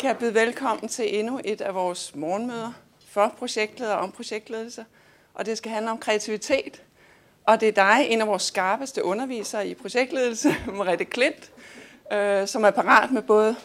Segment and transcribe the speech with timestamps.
[0.00, 2.72] kan jeg byde velkommen til endnu et af vores morgenmøder
[3.08, 4.84] for projektledere og om projektledelse.
[5.34, 6.82] Og det skal handle om kreativitet.
[7.44, 11.52] Og det er dig, en af vores skarpeste undervisere i projektledelse, Mariette Klint,
[12.12, 13.56] øh, som er parat med både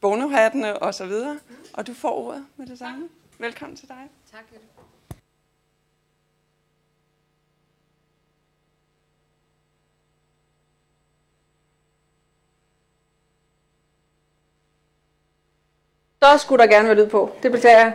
[0.00, 1.38] bonohattene og så videre.
[1.72, 3.08] Og du får ordet med det samme.
[3.38, 4.10] Velkommen til dig.
[4.32, 4.44] Tak,
[16.22, 17.30] Der skulle der gerne være lyd på.
[17.42, 17.92] Det beklager jeg.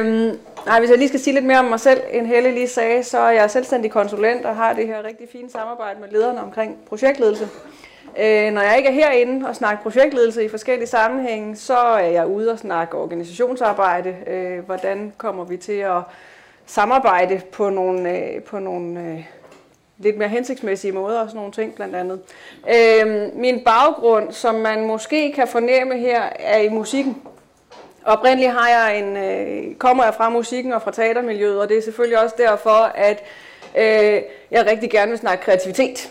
[0.00, 2.68] Øhm, nej, hvis jeg lige skal sige lidt mere om mig selv, end Helle lige
[2.68, 6.40] sagde, så er jeg selvstændig konsulent og har det her rigtig fine samarbejde med lederne
[6.42, 7.48] omkring projektledelse.
[8.18, 12.26] Øh, når jeg ikke er herinde og snakker projektledelse i forskellige sammenhænge, så er jeg
[12.26, 14.16] ude og snakke organisationsarbejde.
[14.26, 16.02] Øh, hvordan kommer vi til at
[16.66, 19.24] samarbejde på nogle, øh, på nogle øh,
[19.98, 22.20] lidt mere hensigtsmæssige måder og sådan nogle ting blandt andet.
[22.70, 27.22] Øh, min baggrund, som man måske kan fornemme her, er i musikken.
[28.04, 31.82] Oprindeligt har jeg en, øh, kommer jeg fra musikken og fra teatermiljøet, og det er
[31.82, 33.24] selvfølgelig også derfor, at
[33.76, 36.10] øh, jeg rigtig gerne vil snakke kreativitet.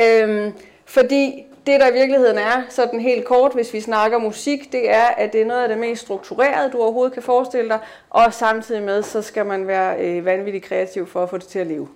[0.00, 0.52] Øh,
[0.84, 5.06] fordi det, der i virkeligheden er, sådan helt kort, hvis vi snakker musik, det er,
[5.06, 7.78] at det er noget af det mest strukturerede, du overhovedet kan forestille dig,
[8.10, 11.58] og samtidig med, så skal man være øh, vanvittigt kreativ for at få det til
[11.58, 11.88] at leve.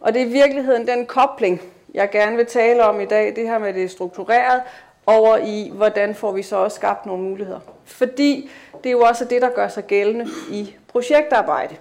[0.00, 1.62] Og det er i virkeligheden den kobling,
[1.94, 4.62] jeg gerne vil tale om i dag, det her med det strukturerede,
[5.06, 7.60] over i, hvordan får vi så også skabt nogle muligheder.
[7.84, 8.50] Fordi
[8.82, 11.76] det er jo også det, der gør sig gældende i projektarbejde.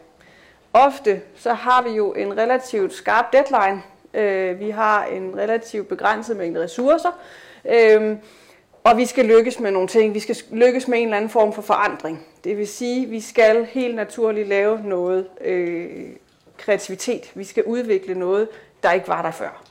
[0.73, 3.81] Ofte så har vi jo en relativt skarp deadline.
[4.13, 7.19] Øh, vi har en relativt begrænset mængde ressourcer.
[7.65, 8.17] Øhm,
[8.83, 10.13] og vi skal lykkes med nogle ting.
[10.13, 12.27] Vi skal lykkes med en eller anden form for forandring.
[12.43, 16.09] Det vil sige, at vi skal helt naturligt lave noget øh,
[16.57, 17.31] kreativitet.
[17.35, 18.47] Vi skal udvikle noget,
[18.83, 19.63] der ikke var der før.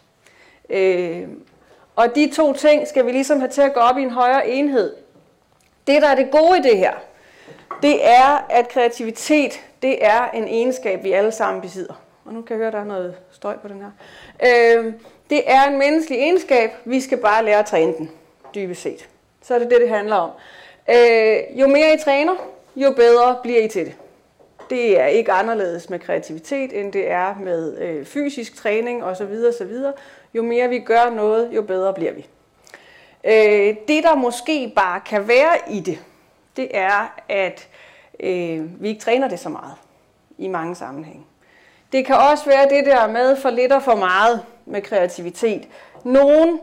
[0.70, 1.28] Øh,
[2.00, 4.48] og de to ting skal vi ligesom have til at gå op i en højere
[4.48, 4.94] enhed.
[5.86, 6.92] Det, der er det gode i det her,
[7.82, 11.94] det er, at kreativitet, det er en egenskab, vi alle sammen besidder.
[12.24, 13.91] Og nu kan jeg høre, at der er noget støj på den her.
[14.47, 14.92] Øh,
[15.30, 18.10] det er en menneskelig egenskab, vi skal bare lære at træne den,
[18.54, 19.08] dybest set.
[19.42, 20.30] Så er det det, det handler om.
[20.91, 22.34] Øh, jo mere I træner,
[22.76, 23.94] jo bedre bliver I til det.
[24.70, 29.44] Det er ikke anderledes med kreativitet, end det er med øh, fysisk træning osv.
[29.48, 29.76] osv.
[30.34, 32.26] Jo mere vi gør noget, jo bedre bliver vi.
[33.24, 35.98] Øh, det der måske bare kan være i det,
[36.56, 37.68] det er, at
[38.20, 39.74] øh, vi ikke træner det så meget
[40.38, 41.26] i mange sammenhænge.
[41.92, 45.69] Det kan også være det der med for lidt og for meget med kreativitet.
[46.04, 46.60] Nogen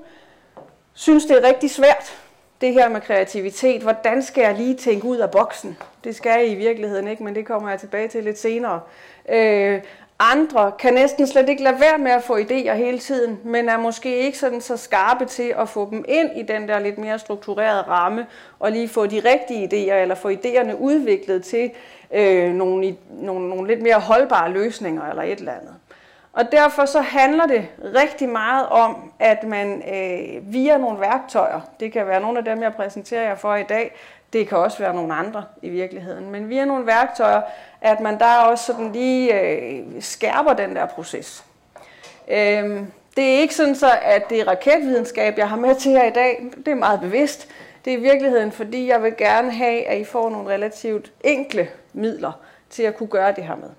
[0.94, 2.17] synes, det er rigtig svært,
[2.61, 3.81] det her med kreativitet.
[3.81, 5.77] Hvordan skal jeg lige tænke ud af boksen?
[6.03, 8.81] Det skal jeg i virkeligheden ikke, men det kommer jeg tilbage til lidt senere.
[9.29, 9.81] Øh,
[10.19, 13.78] andre kan næsten slet ikke lade være med at få idéer hele tiden, men er
[13.78, 17.19] måske ikke sådan så skarpe til at få dem ind i den der lidt mere
[17.19, 18.25] strukturerede ramme,
[18.59, 21.72] og lige få de rigtige idéer, eller få idéerne udviklet til
[22.13, 25.75] øh, nogle, nogle, nogle lidt mere holdbare løsninger, eller et eller andet.
[26.33, 31.91] Og derfor så handler det rigtig meget om, at man øh, via nogle værktøjer, det
[31.91, 33.95] kan være nogle af dem, jeg præsenterer jer for i dag,
[34.33, 37.41] det kan også være nogle andre i virkeligheden, men via nogle værktøjer,
[37.81, 41.45] at man der også sådan lige øh, skærper den der proces.
[42.27, 46.03] Øhm, det er ikke sådan så, at det er raketvidenskab, jeg har med til her
[46.03, 46.51] i dag.
[46.57, 47.47] Det er meget bevidst.
[47.85, 51.67] Det er i virkeligheden, fordi jeg vil gerne have, at I får nogle relativt enkle
[51.94, 52.31] midler
[52.69, 53.69] til at kunne gøre det her med.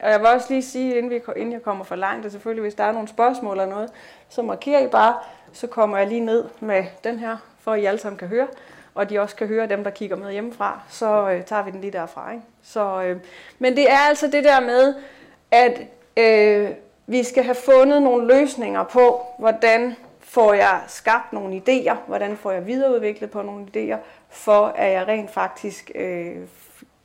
[0.00, 2.62] Og jeg vil også lige sige, inden, vi, inden jeg kommer for langt, at selvfølgelig,
[2.62, 3.90] hvis der er nogle spørgsmål eller noget,
[4.28, 5.14] så markerer I bare,
[5.52, 8.46] så kommer jeg lige ned med den her, for at I alle sammen kan høre,
[8.96, 11.80] og de også kan høre dem, der kigger med hjemmefra, så øh, tager vi den
[11.80, 12.32] lige derfra.
[12.32, 12.44] Ikke?
[12.62, 13.16] Så, øh,
[13.58, 14.94] men det er altså det der med,
[15.50, 15.80] at
[16.16, 16.70] øh,
[17.06, 22.50] vi skal have fundet nogle løsninger på, hvordan får jeg skabt nogle idéer, hvordan får
[22.50, 23.96] jeg videreudviklet på nogle idéer,
[24.28, 26.36] for at jeg rent faktisk øh,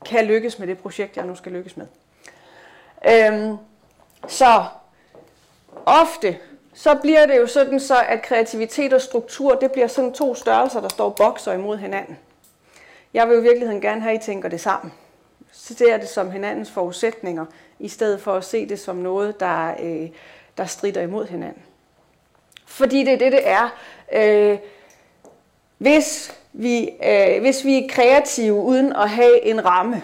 [0.05, 1.85] kan lykkes med det projekt, jeg nu skal lykkes med.
[3.09, 3.57] Øhm,
[4.27, 4.63] så
[5.85, 6.37] ofte
[6.73, 10.81] så bliver det jo sådan så, at kreativitet og struktur, det bliver sådan to størrelser,
[10.81, 12.17] der står bokser imod hinanden.
[13.13, 14.93] Jeg vil jo i virkeligheden gerne have, at I tænker det sammen.
[15.51, 17.45] Så ser det som hinandens forudsætninger,
[17.79, 20.09] i stedet for at se det som noget, der, øh,
[20.57, 21.61] der strider imod hinanden.
[22.65, 23.69] Fordi det er det, det er.
[24.13, 24.57] Øh,
[25.77, 30.03] hvis, vi, øh, hvis vi er kreative uden at have en ramme,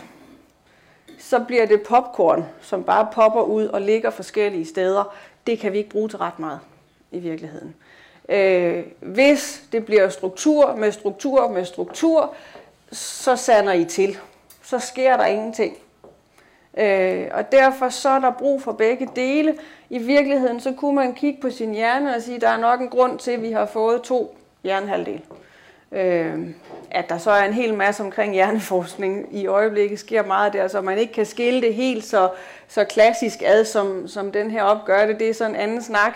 [1.19, 5.15] så bliver det popcorn, som bare popper ud og ligger forskellige steder.
[5.47, 6.59] Det kan vi ikke bruge til ret meget
[7.11, 7.75] i virkeligheden.
[8.29, 12.33] Øh, hvis det bliver struktur med struktur med struktur,
[12.91, 14.17] så sander I til.
[14.63, 15.77] Så sker der ingenting.
[16.77, 19.55] Øh, og derfor så er der brug for begge dele.
[19.89, 22.89] I virkeligheden så kunne man kigge på sin hjerne og sige, der er nok en
[22.89, 25.21] grund til, at vi har fået to hjernehalvdel.
[25.91, 26.49] Øh,
[26.91, 30.81] at der så er en hel masse omkring hjerneforskning i øjeblikket, sker meget der, så
[30.81, 32.29] man ikke kan skille det helt så,
[32.67, 35.19] så klassisk ad, som, som den her opgør det.
[35.19, 36.13] Det er sådan en anden snak.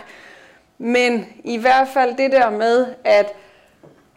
[0.78, 3.34] Men i hvert fald det der med, at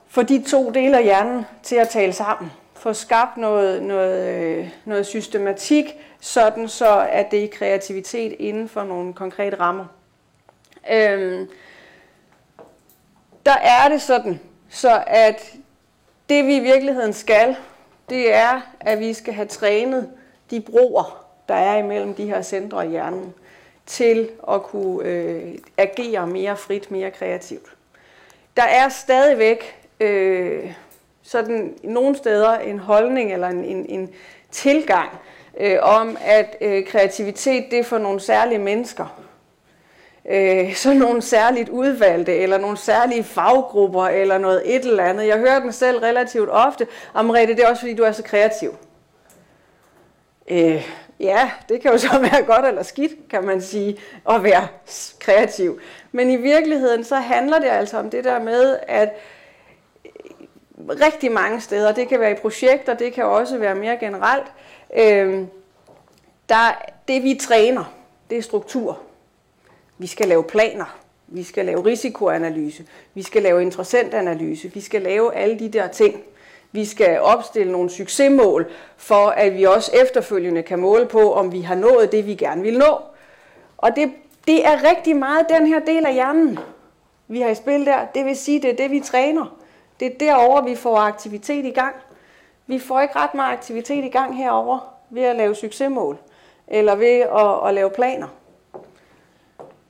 [0.09, 2.53] få de to dele af hjernen til at tale sammen.
[2.75, 5.85] Få skabt noget, noget, øh, noget systematik,
[6.21, 9.85] sådan så at det er kreativitet inden for nogle konkrete rammer.
[10.93, 11.49] Øhm,
[13.47, 15.55] der er det sådan, så at
[16.29, 17.57] det vi i virkeligheden skal,
[18.09, 20.11] det er, at vi skal have trænet
[20.51, 23.35] de broer, der er imellem de her centre i hjernen,
[23.87, 27.75] til at kunne øh, agere mere frit, mere kreativt.
[28.57, 30.73] Der er stadigvæk øh,
[31.23, 34.11] sådan nogle steder en holdning eller en, en, en
[34.51, 35.11] tilgang
[35.61, 39.24] øh, om, at øh, kreativitet det er for nogle særlige mennesker.
[40.31, 45.27] Øh, så nogle særligt udvalgte, eller nogle særlige faggrupper, eller noget et eller andet.
[45.27, 46.87] Jeg hører den selv relativt ofte.
[47.15, 48.77] Amrette, det er også fordi, du er så kreativ.
[50.49, 50.89] Øh,
[51.21, 53.99] ja, det kan jo så være godt eller skidt, kan man sige,
[54.31, 54.69] at være
[55.19, 55.81] kreativ.
[56.13, 59.09] Men i virkeligheden, så handler det altså om det der med, at
[60.89, 64.47] rigtig mange steder, det kan være i projekter, det kan også være mere generelt,
[64.97, 65.45] øh,
[66.49, 67.95] der, det vi træner,
[68.31, 69.01] det er struktur.
[69.99, 75.35] Vi skal lave planer, vi skal lave risikoanalyse, vi skal lave interessentanalyse, vi skal lave
[75.35, 76.23] alle de der ting.
[76.73, 81.61] Vi skal opstille nogle succesmål, for at vi også efterfølgende kan måle på, om vi
[81.61, 82.99] har nået det, vi gerne vil nå.
[83.79, 84.13] Og det,
[84.47, 86.59] det er rigtig meget den her del af hjernen,
[87.29, 88.07] vi har i spil der.
[88.15, 89.57] Det vil sige, det er det, vi træner.
[90.01, 91.95] Det er derover vi får aktivitet i gang.
[92.67, 96.19] Vi får ikke ret meget aktivitet i gang herover ved at lave succesmål,
[96.69, 98.29] eller ved at, at lave planer.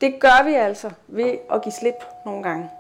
[0.05, 2.71] Det gør vi altså ved at give slip nogle gange.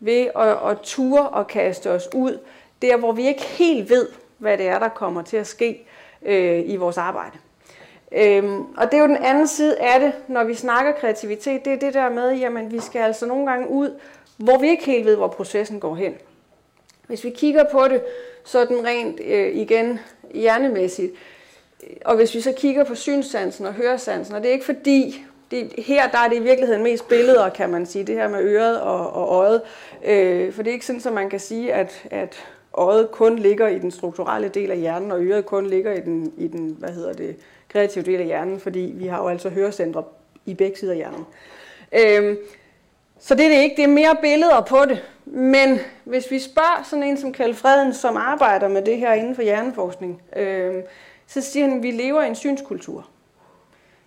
[0.00, 2.38] Ved at, at ture og kaste os ud,
[2.82, 4.08] der hvor vi ikke helt ved,
[4.38, 5.86] hvad det er, der kommer til at ske
[6.22, 7.38] øh, i vores arbejde.
[8.12, 11.72] Øhm, og det er jo den anden side af det, når vi snakker kreativitet, det
[11.72, 13.98] er det der med, jamen vi skal altså nogle gange ud,
[14.36, 16.14] hvor vi ikke helt ved, hvor processen går hen.
[17.06, 18.02] Hvis vi kigger på det
[18.44, 19.98] sådan rent øh, igen
[20.34, 21.12] hjernemæssigt,
[22.04, 25.24] og hvis vi så kigger på synssansen og høresansen, og det er ikke fordi,
[25.54, 28.40] det, her der er det i virkeligheden mest billeder, kan man sige, det her med
[28.40, 29.62] øret og, og øjet.
[30.04, 33.68] Øh, for det er ikke sådan, at man kan sige, at, at øjet kun ligger
[33.68, 36.88] i den strukturelle del af hjernen, og øret kun ligger i den, i den hvad
[36.88, 37.36] hedder det,
[37.68, 40.04] kreative del af hjernen, fordi vi har jo altså hørecentre
[40.46, 41.26] i begge sider af hjernen.
[41.92, 42.36] Øh,
[43.20, 45.04] så det er det ikke, det er mere billeder på det.
[45.24, 49.34] Men hvis vi spørger sådan en som Kjeld Freden, som arbejder med det her inden
[49.34, 50.74] for hjerneforskning, øh,
[51.26, 53.08] så siger han, at vi lever i en synskultur.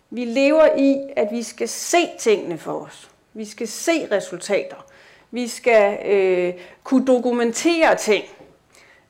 [0.10, 3.10] Vi lever i, at vi skal se tingene for os.
[3.34, 4.86] Vi skal se resultater.
[5.32, 8.24] Vi skal øh, kunne dokumentere ting.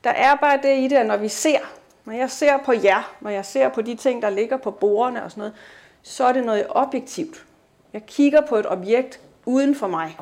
[0.04, 1.58] Der er bare det i det, at når vi ser,
[2.04, 5.24] når jeg ser på jer, når jeg ser på de ting, der ligger på bordene
[5.24, 5.54] og sådan noget,
[6.02, 7.44] så er det noget objektivt.
[7.92, 10.16] Jeg kigger på et objekt uden for mig.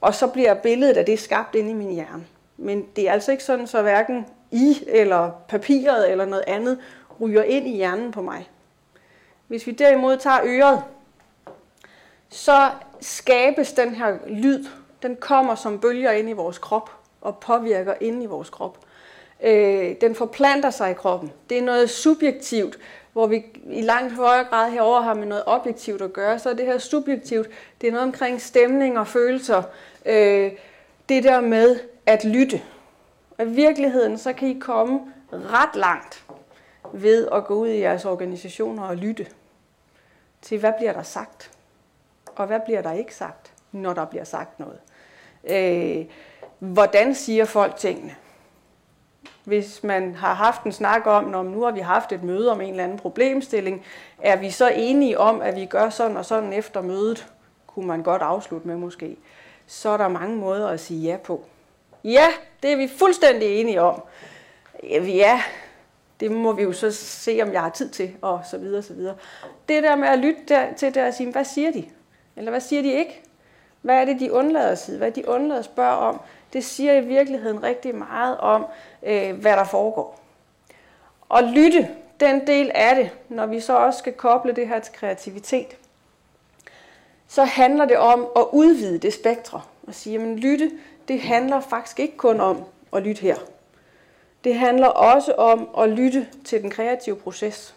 [0.00, 2.26] Og så bliver billedet af det skabt inde i min hjerne.
[2.56, 6.78] Men det er altså ikke sådan, så hverken I eller papiret eller noget andet
[7.20, 8.48] ryger ind i hjernen på mig.
[9.48, 10.82] Hvis vi derimod tager øret,
[12.28, 12.70] så
[13.00, 14.64] skabes den her lyd.
[15.02, 16.90] Den kommer som bølger ind i vores krop
[17.20, 18.78] og påvirker ind i vores krop.
[19.42, 21.32] Øh, den forplanter sig i kroppen.
[21.50, 22.78] Det er noget subjektivt,
[23.12, 26.38] hvor vi i langt højere grad herover har med noget objektivt at gøre.
[26.38, 27.48] Så er det her subjektivt,
[27.80, 29.62] det er noget omkring stemning og følelser.
[30.06, 30.52] Øh,
[31.08, 32.62] det der med at lytte.
[33.38, 35.00] Og i virkeligheden, så kan I komme
[35.32, 36.24] ret langt
[36.92, 39.26] ved at gå ud i jeres organisationer og lytte
[40.42, 41.50] til, hvad bliver der sagt,
[42.36, 44.78] og hvad bliver der ikke sagt, når der bliver sagt noget.
[45.44, 46.06] Øh,
[46.58, 48.14] hvordan siger folk tingene?
[49.44, 52.60] Hvis man har haft en snak om, når nu har vi haft et møde om
[52.60, 53.84] en eller anden problemstilling,
[54.22, 57.26] er vi så enige om, at vi gør sådan og sådan efter mødet,
[57.66, 59.16] kunne man godt afslutte med måske,
[59.66, 61.44] så er der mange måder at sige ja på.
[62.04, 62.26] Ja,
[62.62, 64.02] det er vi fuldstændig enige om.
[64.92, 65.42] Ja,
[66.20, 68.94] det må vi jo så se, om jeg har tid til, og så videre, så
[68.94, 69.16] videre.
[69.68, 71.84] Det der med at lytte der, til det og sige, hvad siger de?
[72.36, 73.22] Eller hvad siger de ikke?
[73.82, 74.98] Hvad er det, de undlader at sige?
[74.98, 76.20] Hvad er det, de undlader at spørge om?
[76.52, 78.66] Det siger i virkeligheden rigtig meget om,
[79.02, 80.20] øh, hvad der foregår.
[81.28, 81.88] Og lytte,
[82.20, 85.76] den del af det, når vi så også skal koble det her til kreativitet,
[87.28, 90.70] så handler det om at udvide det spektre og sige, at lytte,
[91.08, 93.36] det handler faktisk ikke kun om at lytte her.
[94.46, 97.74] Det handler også om at lytte til den kreative proces.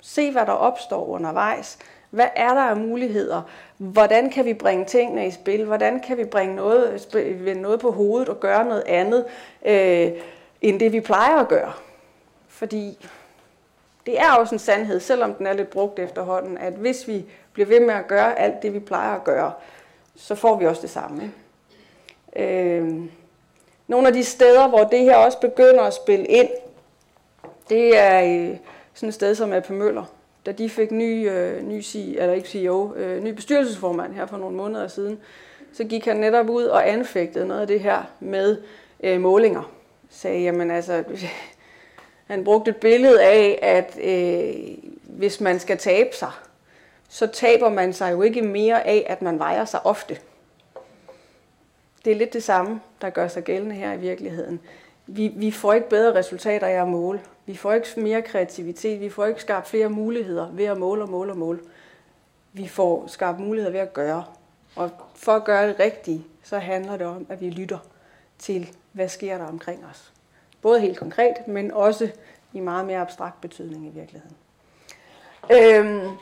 [0.00, 1.78] Se, hvad der opstår undervejs.
[2.10, 3.42] Hvad er der af muligheder?
[3.76, 5.64] Hvordan kan vi bringe tingene i spil?
[5.64, 9.24] Hvordan kan vi bringe noget, vende noget på hovedet og gøre noget andet,
[9.66, 10.10] øh,
[10.62, 11.72] end det vi plejer at gøre?
[12.48, 13.08] Fordi
[14.06, 17.66] det er også en sandhed, selvom den er lidt brugt efterhånden, at hvis vi bliver
[17.66, 19.52] ved med at gøre alt det, vi plejer at gøre,
[20.16, 21.22] så får vi også det samme.
[21.22, 21.34] Ikke?
[22.36, 23.04] Øh,
[23.88, 26.48] nogle af de steder, hvor det her også begynder at spille ind,
[27.68, 28.56] det er øh,
[28.94, 30.04] sådan et sted som AP Møller.
[30.46, 34.36] Da de fik ny, øh, ny, CEO, eller ikke CEO, øh, ny bestyrelsesformand her for
[34.36, 35.18] nogle måneder siden,
[35.72, 38.56] så gik han netop ud og anfægtede noget af det her med
[39.02, 39.72] øh, målinger.
[40.10, 41.04] Sagde, jamen altså,
[42.30, 44.54] han brugte et billede af, at øh,
[45.02, 46.30] hvis man skal tabe sig,
[47.08, 50.18] så taber man sig jo ikke mere af, at man vejer sig ofte.
[52.04, 54.60] Det er lidt det samme, der gør sig gældende her i virkeligheden.
[55.06, 57.20] Vi, vi får ikke bedre resultater af at måle.
[57.46, 59.00] Vi får ikke mere kreativitet.
[59.00, 61.60] Vi får ikke skabt flere muligheder ved at måle og måle og måle.
[62.52, 64.24] Vi får skabt muligheder ved at gøre.
[64.76, 67.78] Og for at gøre det rigtigt, så handler det om, at vi lytter
[68.38, 70.12] til, hvad sker der omkring os.
[70.62, 72.10] Både helt konkret, men også
[72.52, 74.36] i meget mere abstrakt betydning i virkeligheden.
[75.52, 76.16] Øhm,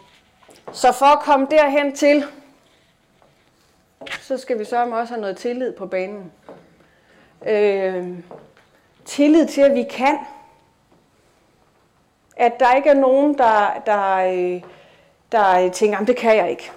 [0.72, 2.24] så for at komme derhen til,
[4.20, 6.32] så skal vi så også have noget tillid på banen.
[7.46, 8.08] Øh,
[9.04, 10.18] tillid til, at vi kan.
[12.36, 14.62] At der ikke er nogen, der, der, øh,
[15.32, 16.70] der tænker, at det kan jeg ikke.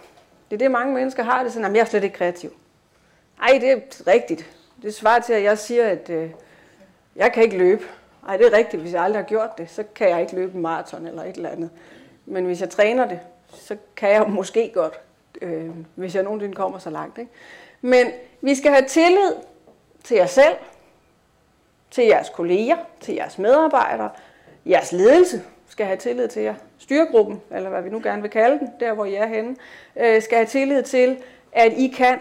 [0.49, 2.49] Det er det, mange mennesker har det sådan, at jeg er slet ikke kreativ.
[3.39, 4.45] Nej, det er rigtigt.
[4.81, 6.29] Det svarer til, at jeg siger, at øh,
[7.15, 7.83] jeg kan ikke løbe.
[8.27, 8.81] Nej, det er rigtigt.
[8.81, 11.35] Hvis jeg aldrig har gjort det, så kan jeg ikke løbe en maraton eller et
[11.35, 11.69] eller andet.
[12.25, 13.19] Men hvis jeg træner det,
[13.53, 14.99] så kan jeg måske godt,
[15.41, 17.17] øh, hvis jeg nogensinde kommer så langt.
[17.17, 17.31] Ikke?
[17.81, 18.07] Men
[18.41, 19.33] vi skal have tillid
[20.03, 20.55] til jer selv,
[21.91, 24.09] til jeres kolleger, til jeres medarbejdere,
[24.65, 26.55] jeres ledelse skal have tillid til jer.
[26.77, 29.55] Styregruppen, eller hvad vi nu gerne vil kalde den, der hvor I er henne,
[29.95, 31.17] øh, skal have tillid til,
[31.51, 32.19] at I kan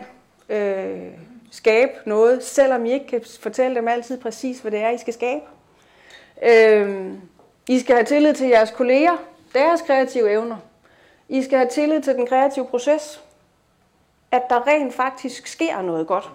[0.49, 1.11] øh,
[1.51, 5.15] skabe noget, selvom I ikke kan fortælle dem altid præcis, hvad det er, I skal
[5.15, 5.45] skabe.
[6.43, 7.13] Øh,
[7.69, 9.17] I skal have tillid til jeres kolleger,
[9.55, 10.57] deres kreative evner.
[11.29, 13.23] I skal have tillid til den kreative proces.
[14.31, 16.31] At der rent faktisk sker noget godt.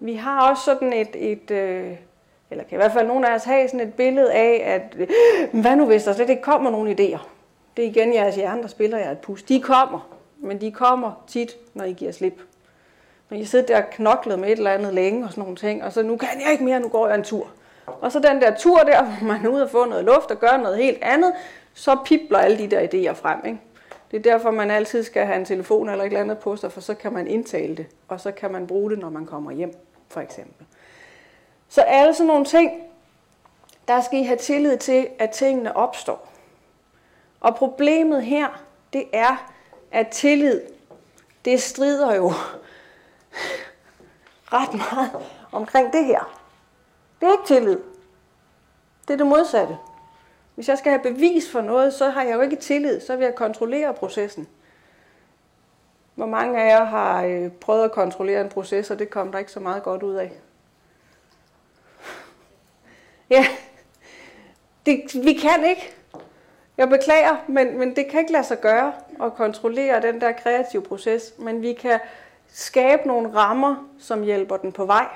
[0.00, 1.96] Vi har også sådan et, et øh,
[2.50, 5.08] eller kan i hvert fald nogen af os have sådan et billede af, at
[5.52, 7.26] hvad nu hvis der slet ikke kommer nogen idéer?
[7.76, 9.42] Det er igen jeres hjerne, der spiller jer et pus.
[9.42, 12.40] De kommer, men de kommer tit, når I giver slip.
[13.30, 15.84] Når I sidder der og knoklet med et eller andet længe og sådan nogle ting,
[15.84, 17.46] og så nu kan jeg ikke mere, nu går jeg en tur.
[17.86, 20.38] Og så den der tur der, hvor man er ude og få noget luft og
[20.38, 21.32] gøre noget helt andet,
[21.74, 23.38] så pipler alle de der idéer frem.
[23.46, 23.58] Ikke?
[24.10, 26.72] Det er derfor, man altid skal have en telefon eller et eller andet på sig,
[26.72, 29.50] for så kan man indtale det, og så kan man bruge det, når man kommer
[29.50, 29.74] hjem,
[30.08, 30.66] for eksempel.
[31.68, 32.82] Så alle sådan nogle ting,
[33.88, 36.28] der skal I have tillid til, at tingene opstår.
[37.40, 38.62] Og problemet her,
[38.92, 39.52] det er,
[39.92, 40.60] at tillid,
[41.44, 42.28] det strider jo
[44.52, 45.10] ret meget
[45.52, 46.40] omkring det her.
[47.20, 47.78] Det er ikke tillid.
[49.08, 49.78] Det er det modsatte.
[50.60, 53.24] Hvis jeg skal have bevis for noget, så har jeg jo ikke tillid, så vil
[53.24, 54.48] jeg kontrollere processen.
[56.14, 59.38] Hvor mange af jer har øh, prøvet at kontrollere en proces, og det kom der
[59.38, 60.30] ikke så meget godt ud af?
[63.30, 63.46] Ja,
[64.86, 65.94] det, vi kan ikke.
[66.76, 70.82] Jeg beklager, men, men det kan ikke lade sig gøre at kontrollere den der kreative
[70.82, 71.34] proces.
[71.38, 72.00] Men vi kan
[72.48, 75.08] skabe nogle rammer, som hjælper den på vej.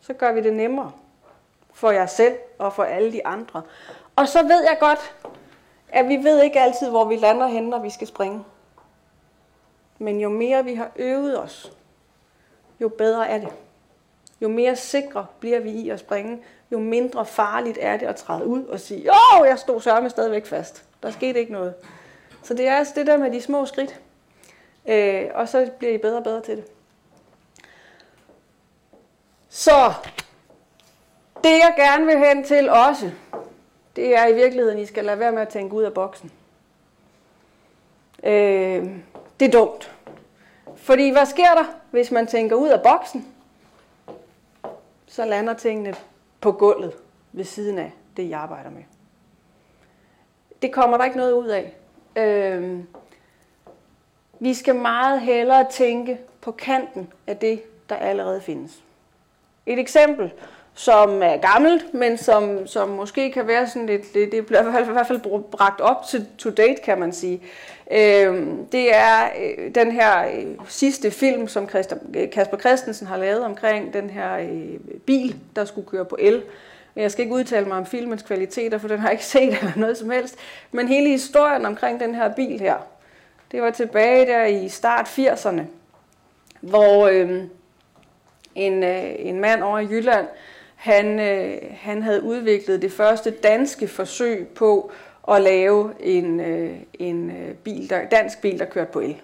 [0.00, 0.92] Så gør vi det nemmere
[1.74, 3.62] for jer selv og for alle de andre.
[4.18, 5.14] Og så ved jeg godt,
[5.88, 8.44] at vi ved ikke altid, hvor vi lander hen, når vi skal springe.
[9.98, 11.72] Men jo mere vi har øvet os,
[12.80, 13.48] jo bedre er det.
[14.40, 18.46] Jo mere sikre bliver vi i at springe, jo mindre farligt er det at træde
[18.46, 20.84] ud og sige, åh, jeg stod sørme stadigvæk fast.
[21.02, 21.74] Der skete ikke noget.
[22.42, 24.00] Så det er altså det der med de små skridt.
[24.88, 26.64] Øh, og så bliver I bedre og bedre til det.
[29.48, 29.92] Så
[31.44, 33.10] det jeg gerne vil hen til også,
[33.98, 36.32] det er i virkeligheden, I skal lade være med at tænke ud af boksen.
[38.22, 38.86] Øh,
[39.40, 39.94] det er dumt.
[40.76, 43.26] Fordi hvad sker der, hvis man tænker ud af boksen?
[45.06, 45.94] Så lander tingene
[46.40, 46.92] på gulvet
[47.32, 48.82] ved siden af det, jeg arbejder med.
[50.62, 51.76] Det kommer der ikke noget ud af.
[52.16, 52.78] Øh,
[54.40, 58.82] vi skal meget hellere tænke på kanten af det, der allerede findes.
[59.66, 60.32] Et eksempel
[60.78, 64.92] som er gammelt, men som, som måske kan være sådan lidt, det, det bliver i
[64.92, 65.20] hvert fald
[65.50, 67.42] bragt op til to date, kan man sige.
[67.90, 73.16] Øh, det er øh, den her øh, sidste film, som Christa, øh, Kasper Christensen har
[73.16, 76.42] lavet omkring den her øh, bil, der skulle køre på el.
[76.96, 79.72] Jeg skal ikke udtale mig om filmens kvaliteter, for den har jeg ikke set eller
[79.76, 80.36] noget som helst.
[80.72, 82.76] Men hele historien omkring den her bil her,
[83.52, 85.62] Det var tilbage der i start 80'erne,
[86.60, 87.42] hvor øh,
[88.54, 90.26] en, øh, en mand over i Jylland,
[90.78, 94.90] han, øh, han havde udviklet det første danske forsøg på
[95.30, 99.16] at lave en, øh, en øh, bil, der, dansk bil, der kørte på el.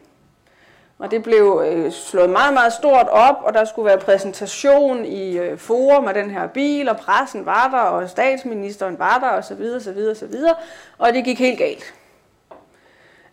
[0.98, 5.38] Og det blev øh, slået meget, meget stort op, og der skulle være præsentation i
[5.38, 9.44] øh, forum af den her bil, og pressen var der, og statsministeren var der, og
[9.44, 10.54] så videre, så videre, så videre.
[10.98, 11.94] Og det gik helt galt.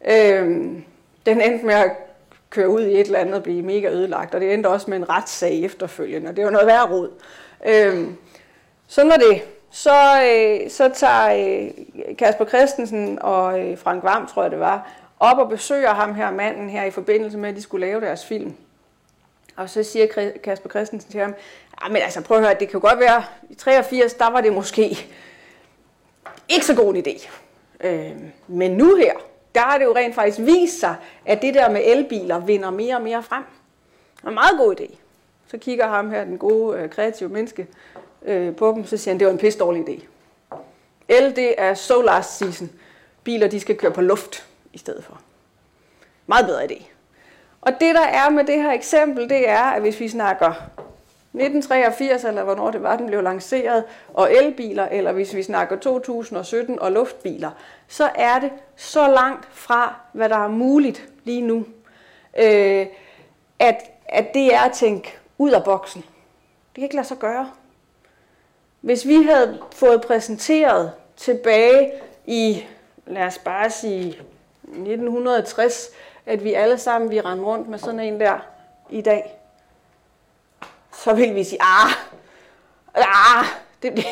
[0.08, 0.44] Øh,
[1.26, 1.92] den endte med at
[2.52, 4.98] køre ud i et eller andet og blive mega ødelagt, og det endte også med
[4.98, 7.10] en retssag efterfølgende, og det var noget værre råd.
[7.66, 8.16] Øhm,
[8.88, 9.42] sådan var det.
[9.72, 14.92] Så, øh, så tager øh, Kasper Christensen og øh, Frank Vam, tror jeg det var,
[15.20, 18.26] op og besøger ham her, manden her, i forbindelse med, at de skulle lave deres
[18.26, 18.54] film.
[19.56, 20.08] Og så siger
[20.44, 21.36] Kasper Christensen til ham,
[21.82, 24.42] ah, men altså prøv at høre, det kan jo godt være, i 83, der var
[24.42, 25.08] det måske
[26.50, 27.30] ikke så god en idé.
[27.82, 28.12] Øh,
[28.48, 29.14] men nu her,
[29.56, 32.96] der har det jo rent faktisk vist sig, at det der med elbiler vinder mere
[32.96, 33.44] og mere frem.
[34.16, 34.96] Det er en meget god idé.
[35.48, 37.68] Så kigger ham her, den gode, øh, kreative menneske,
[38.26, 40.06] øh, på dem, så siger han, det var en pisse dårlig idé.
[41.10, 42.70] El, det er so last season.
[43.24, 45.22] Biler, de skal køre på luft i stedet for.
[46.28, 46.84] Meget bedre idé.
[47.62, 50.54] Og det der er med det her eksempel, det er, at hvis vi snakker
[51.34, 56.80] 1983, eller hvornår det var, den blev lanceret, og elbiler, eller hvis vi snakker 2017
[56.80, 57.52] og luftbiler,
[57.92, 61.66] så er det så langt fra, hvad der er muligt lige nu,
[62.38, 62.88] øh,
[63.60, 66.02] at, at det er at tænke ud af boksen.
[66.02, 67.52] Det kan ikke lade sig gøre.
[68.82, 71.92] Hvis vi havde fået præsenteret tilbage
[72.26, 72.66] i,
[73.06, 74.08] lad os bare sige,
[74.64, 75.90] 1960,
[76.26, 78.40] at vi alle sammen vi rendte rundt med sådan en der
[78.90, 79.40] i dag,
[80.94, 81.92] så ville vi sige, ah,
[82.96, 83.46] ah,
[83.84, 84.06] det, det,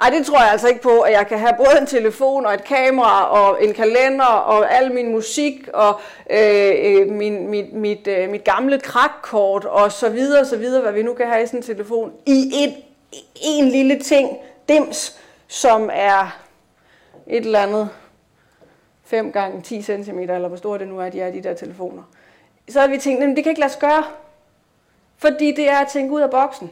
[0.00, 2.54] ej, det tror jeg altså ikke på, at jeg kan have både en telefon og
[2.54, 6.00] et kamera og en kalender og al min musik og
[6.30, 10.92] øh, øh, min, mit, mit, øh, mit gamle krakkort og så videre, så videre, hvad
[10.92, 12.74] vi nu kan have i sådan en telefon, i et,
[13.42, 14.36] en lille ting,
[14.68, 16.38] dims, som er
[17.26, 17.88] et eller andet
[19.04, 22.02] 5 gange 10 cm, eller hvor store det nu er, de er, de der telefoner.
[22.68, 24.04] Så har vi tænkt, at det kan ikke lade sig gøre,
[25.18, 26.70] fordi det er at tænke ud af boksen.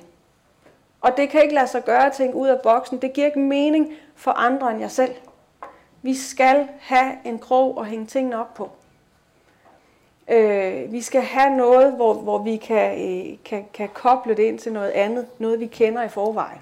[1.00, 3.02] Og det kan ikke lade sig gøre at tænke ud af boksen.
[3.02, 5.14] Det giver ikke mening for andre end jer selv.
[6.02, 8.70] Vi skal have en krog og hænge tingene op på.
[10.28, 14.58] Øh, vi skal have noget, hvor, hvor vi kan, øh, kan, kan koble det ind
[14.58, 16.60] til noget andet, noget vi kender i forvejen.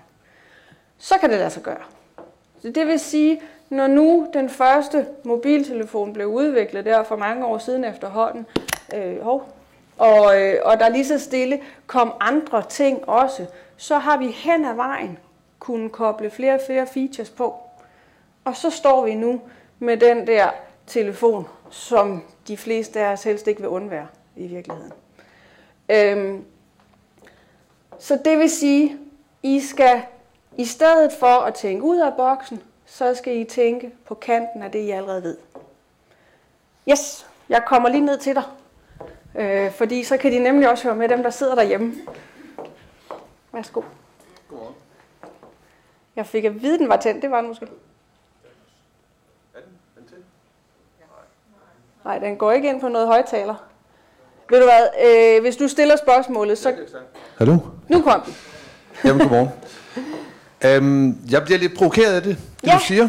[0.99, 1.85] Så kan det lade sig gøre.
[2.63, 7.59] Så det vil sige, når nu den første mobiltelefon blev udviklet der for mange år
[7.59, 8.47] siden efterhånden,
[8.95, 9.49] øh, hov,
[9.99, 14.65] og, øh, og der lige så stille kom andre ting også, så har vi hen
[14.65, 15.19] ad vejen
[15.59, 17.55] kunne koble flere og flere features på.
[18.45, 19.41] Og så står vi nu
[19.79, 20.51] med den der
[20.87, 24.93] telefon, som de fleste af os helst ikke vil undvære i virkeligheden.
[25.89, 26.45] Øhm,
[27.99, 28.99] så det vil sige,
[29.43, 30.03] I skal
[30.57, 34.71] i stedet for at tænke ud af boksen, så skal I tænke på kanten af
[34.71, 35.37] det, I allerede ved.
[36.91, 38.45] Yes, jeg kommer lige ned til dig.
[39.35, 41.95] Øh, fordi så kan de nemlig også høre med dem, der sidder derhjemme.
[43.57, 43.83] Værsgo.
[44.49, 44.75] Godmorgen.
[46.17, 47.23] Jeg fik at vide, den var tændt.
[47.23, 47.67] Det var den måske.
[49.55, 50.25] Er den, den tændt?
[52.05, 53.55] Nej, den går ikke ind på noget højtaler.
[54.51, 56.75] Ved du hvad, øh, hvis du stiller spørgsmålet, så...
[57.39, 57.59] Hallo?
[57.89, 58.35] Nu kom den.
[59.05, 59.49] Jamen, godmorgen.
[60.79, 62.75] Um, jeg bliver lidt provokeret af det, det ja.
[62.75, 63.09] du siger,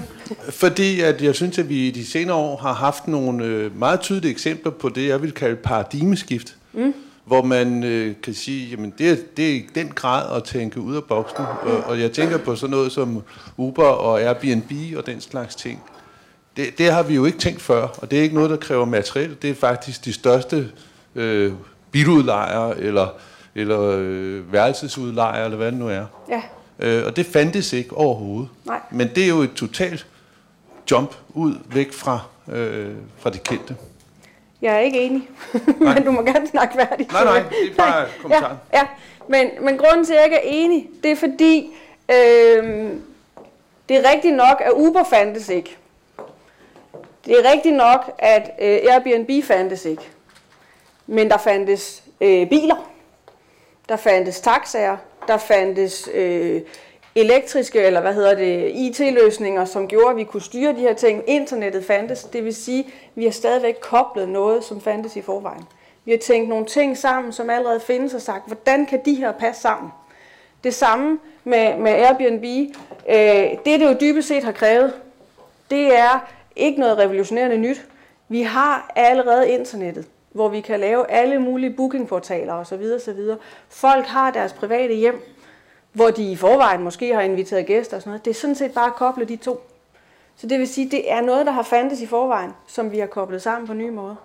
[0.50, 4.00] fordi at jeg synes, at vi i de senere år har haft nogle øh, meget
[4.02, 6.94] tydelige eksempler på det, jeg vil kalde paradigmeskift, mm.
[7.28, 10.82] Hvor man øh, kan sige, jamen det er, det er i den grad at tænke
[10.82, 13.24] ud af boksen, og, og jeg tænker på sådan noget som
[13.58, 15.84] Uber og Airbnb og den slags ting.
[16.58, 18.86] Det, det har vi jo ikke tænkt før, og det er ikke noget, der kræver
[18.86, 20.70] materiel, det er faktisk de største
[21.16, 21.54] øh,
[21.92, 23.08] biludlejere eller,
[23.56, 26.06] eller øh, værelsesudlejere, eller hvad det nu er.
[26.30, 26.42] Ja
[26.80, 28.50] Øh, og det fandtes ikke overhovedet.
[28.66, 28.80] Nej.
[28.92, 30.08] Men det er jo et totalt
[30.92, 33.76] jump ud væk fra, øh, fra det kendte.
[34.62, 35.30] Jeg er ikke enig,
[35.80, 37.12] men du må gerne snakke færdigt.
[37.12, 38.58] Nej, nej, det er bare kommentar.
[38.74, 38.88] Ja, ja.
[39.28, 41.76] Men, men grunden til, at jeg ikke er enig, det er fordi,
[42.10, 42.90] øh,
[43.90, 45.78] det er rigtigt nok, at Uber fandtes ikke.
[47.26, 50.10] Det er rigtigt nok, at øh, Airbnb fandtes ikke.
[51.08, 52.92] Men der fandtes øh, biler,
[53.90, 56.62] der fandtes taxaer, der fandtes øh,
[57.18, 61.24] elektriske, eller hvad hedder det, IT-løsninger, som gjorde, at vi kunne styre de her ting.
[61.28, 65.64] Internettet fandtes, det vil sige, at vi har stadigvæk koblet noget, som fandtes i forvejen.
[66.06, 69.32] Vi har tænkt nogle ting sammen, som allerede findes, og sagt, hvordan kan de her
[69.32, 69.92] passe sammen?
[70.64, 72.74] Det samme med, med Airbnb.
[73.10, 74.94] Øh, det, det jo dybest set har krævet,
[75.72, 77.88] det er ikke noget revolutionerende nyt.
[78.30, 82.82] Vi har allerede internettet, hvor vi kan lave alle mulige bookingportaler osv.
[82.96, 83.20] osv.
[83.70, 85.22] Folk har deres private hjem,
[85.94, 88.26] hvor de i forvejen måske har inviteret gæster og sådan noget.
[88.26, 89.62] Det er sådan set bare at koble de to.
[90.38, 93.08] Så det vil sige, det er noget, der har fandtes i forvejen, som vi har
[93.08, 94.16] koblet sammen på nye måder.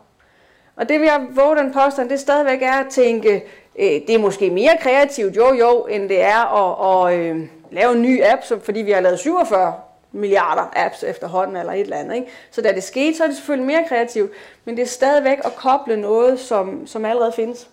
[0.77, 3.45] Og det vil jeg våge den påstand, det stadigvæk er at tænke,
[3.79, 7.93] øh, det er måske mere kreativt, jo jo, end det er at, at øh, lave
[7.93, 9.75] en ny app, fordi vi har lavet 47
[10.13, 12.15] milliarder apps efterhånden eller et eller andet.
[12.15, 12.27] Ikke?
[12.51, 14.33] Så da det skete, så er det selvfølgelig mere kreativt,
[14.65, 17.69] men det er stadigvæk at koble noget, som, som allerede findes.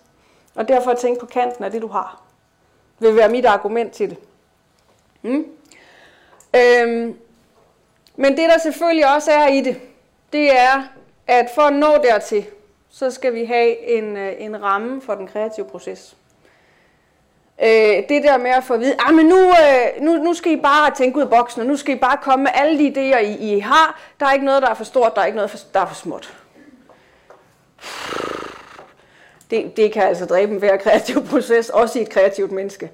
[0.54, 2.22] Og derfor at tænke på kanten af det, du har,
[3.00, 4.18] vil være mit argument til det.
[5.22, 5.46] Mm.
[6.56, 7.16] Øhm,
[8.16, 9.80] men det, der selvfølgelig også er i det,
[10.32, 10.82] det er,
[11.26, 12.46] at for at nå dertil,
[12.90, 16.16] så skal vi have en, øh, en ramme for den kreative proces.
[17.62, 20.52] Øh, det der med at få at vide, ah, men nu, øh, nu, nu skal
[20.52, 22.88] I bare tænke ud af boksen, og nu skal I bare komme med alle de
[22.88, 24.00] idéer, I, I har.
[24.20, 25.94] Der er ikke noget, der er for stort, der er ikke noget, der er for
[25.94, 26.34] småt.
[29.50, 32.90] Det, det kan altså dræbe en hver kreativ proces, også i et kreativt menneske.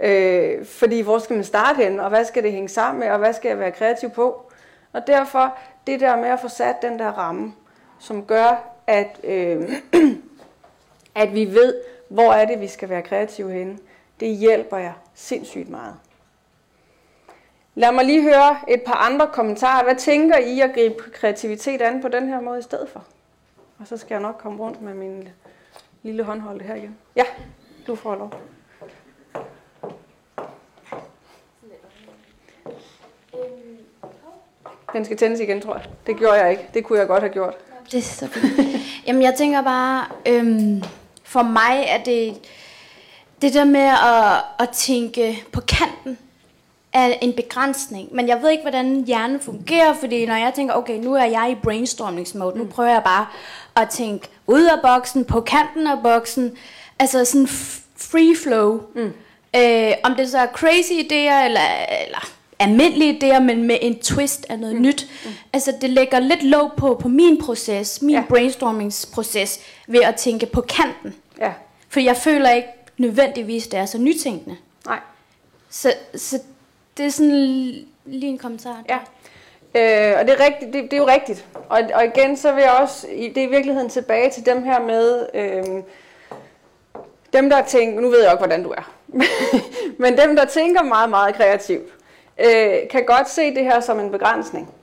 [0.00, 3.18] Øh, fordi hvor skal man starte hen, og hvad skal det hænge sammen med, og
[3.18, 4.52] hvad skal jeg være kreativ på?
[4.92, 7.54] Og derfor det der med at få sat den der ramme,
[7.98, 9.70] som gør, at, øh,
[11.22, 11.74] at vi ved,
[12.08, 13.78] hvor er det, vi skal være kreative henne,
[14.20, 15.94] det hjælper jer sindssygt meget.
[17.74, 19.84] Lad mig lige høre et par andre kommentarer.
[19.84, 23.04] Hvad tænker I at gribe kreativitet an på den her måde i stedet for?
[23.78, 25.32] Og så skal jeg nok komme rundt med mine
[26.02, 26.96] lille håndholdte her igen.
[27.16, 27.24] Ja,
[27.86, 28.32] du får lov.
[34.92, 35.84] Den skal tændes igen, tror jeg.
[36.06, 36.68] Det gjorde jeg ikke.
[36.74, 37.54] Det kunne jeg godt have gjort.
[37.92, 38.44] Det er så fint.
[39.06, 40.82] Jamen, jeg tænker bare, øhm,
[41.24, 42.34] for mig er det
[43.42, 46.18] det der med at, at tænke på kanten
[46.92, 48.14] er en begrænsning.
[48.14, 51.48] Men jeg ved ikke, hvordan hjernen fungerer, fordi når jeg tænker, okay, nu er jeg
[51.50, 52.70] i brainstormingsmode, nu mm.
[52.70, 53.26] prøver jeg bare
[53.76, 56.52] at tænke ud af boksen, på kanten af boksen,
[56.98, 57.48] altså sådan
[57.96, 58.80] free flow.
[58.94, 59.12] Mm.
[59.56, 61.60] Øh, om det så er crazy idéer, eller,
[62.06, 62.28] eller
[62.58, 64.82] almindelige idéer, men med en twist af noget mm.
[64.82, 65.08] nyt.
[65.24, 65.30] Mm.
[65.52, 68.24] Altså det lægger lidt låg på, på min proces, min ja.
[68.28, 71.14] brainstormingsproces, ved at tænke på kanten.
[71.40, 71.52] Ja.
[71.88, 74.56] For jeg føler ikke nødvendigvis, det er så nytænkende.
[74.86, 74.98] Nej.
[75.70, 76.38] Så, så
[76.96, 77.30] det er sådan
[78.04, 78.82] lige en kommentar.
[78.88, 78.98] Ja.
[79.74, 81.46] Øh, og det er, rigtigt, det, det er jo rigtigt.
[81.68, 84.80] Og, og igen, så vil jeg også, det er i virkeligheden tilbage til dem her
[84.80, 85.82] med, øh,
[87.32, 88.92] dem der tænker, nu ved jeg ikke, hvordan du er,
[90.02, 91.92] men dem der tænker meget, meget kreativt,
[92.38, 94.74] øh, kan godt se det her som en begrænsning.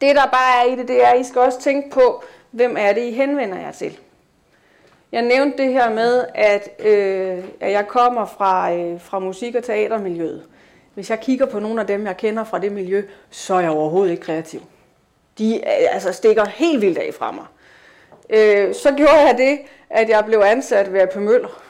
[0.00, 2.76] Det der bare er i det, det er, at I skal også tænke på, hvem
[2.78, 3.98] er det, I henvender jer til.
[5.12, 9.64] Jeg nævnte det her med, at, øh, at jeg kommer fra, øh, fra musik- og
[9.64, 10.42] teatermiljøet.
[10.94, 13.70] Hvis jeg kigger på nogle af dem, jeg kender fra det miljø, så er jeg
[13.70, 14.60] overhovedet ikke kreativ.
[15.38, 17.44] De øh, altså, stikker helt vildt af fra mig.
[18.30, 19.58] Øh, så gjorde jeg det,
[19.90, 21.62] at jeg blev ansat ved AP Møller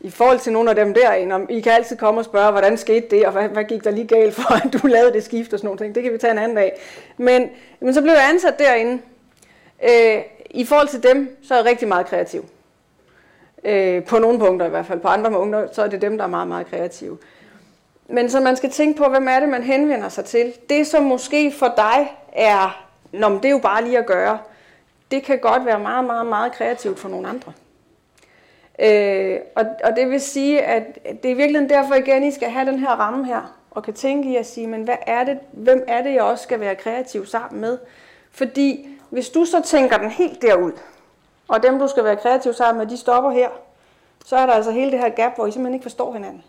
[0.00, 3.06] i forhold til nogle af dem derinde, I kan altid komme og spørge, hvordan skete
[3.10, 5.58] det, og hvad, hvad gik der lige galt for, at du lavede det skift og
[5.58, 5.94] sådan noget.
[5.94, 6.80] Det kan vi tage en anden dag.
[7.16, 9.02] Men, men så blev jeg ansat derinde.
[9.84, 12.44] Øh, I forhold til dem, så er jeg rigtig meget kreativ.
[13.64, 15.00] Øh, på nogle punkter i hvert fald.
[15.00, 17.18] På andre punkter, så er det dem, der er meget, meget kreative.
[18.08, 20.52] Men så man skal tænke på, hvem er det, man henvender sig til.
[20.68, 24.38] Det, som måske for dig er, Nå, det er jo bare lige at gøre,
[25.10, 27.52] det kan godt være meget, meget, meget kreativt for nogle andre.
[28.78, 32.70] Øh, og, og det vil sige, at det er virkelig derfor igen, I skal have
[32.70, 35.84] den her ramme her, og kan tænke i at sige, men hvad er det, hvem
[35.86, 37.78] er det, jeg også skal være kreativ sammen med?
[38.30, 40.72] Fordi hvis du så tænker den helt derud,
[41.48, 43.48] og dem, du skal være kreativ sammen med, de stopper her,
[44.24, 46.44] så er der altså hele det her gap, hvor I simpelthen ikke forstår hinanden.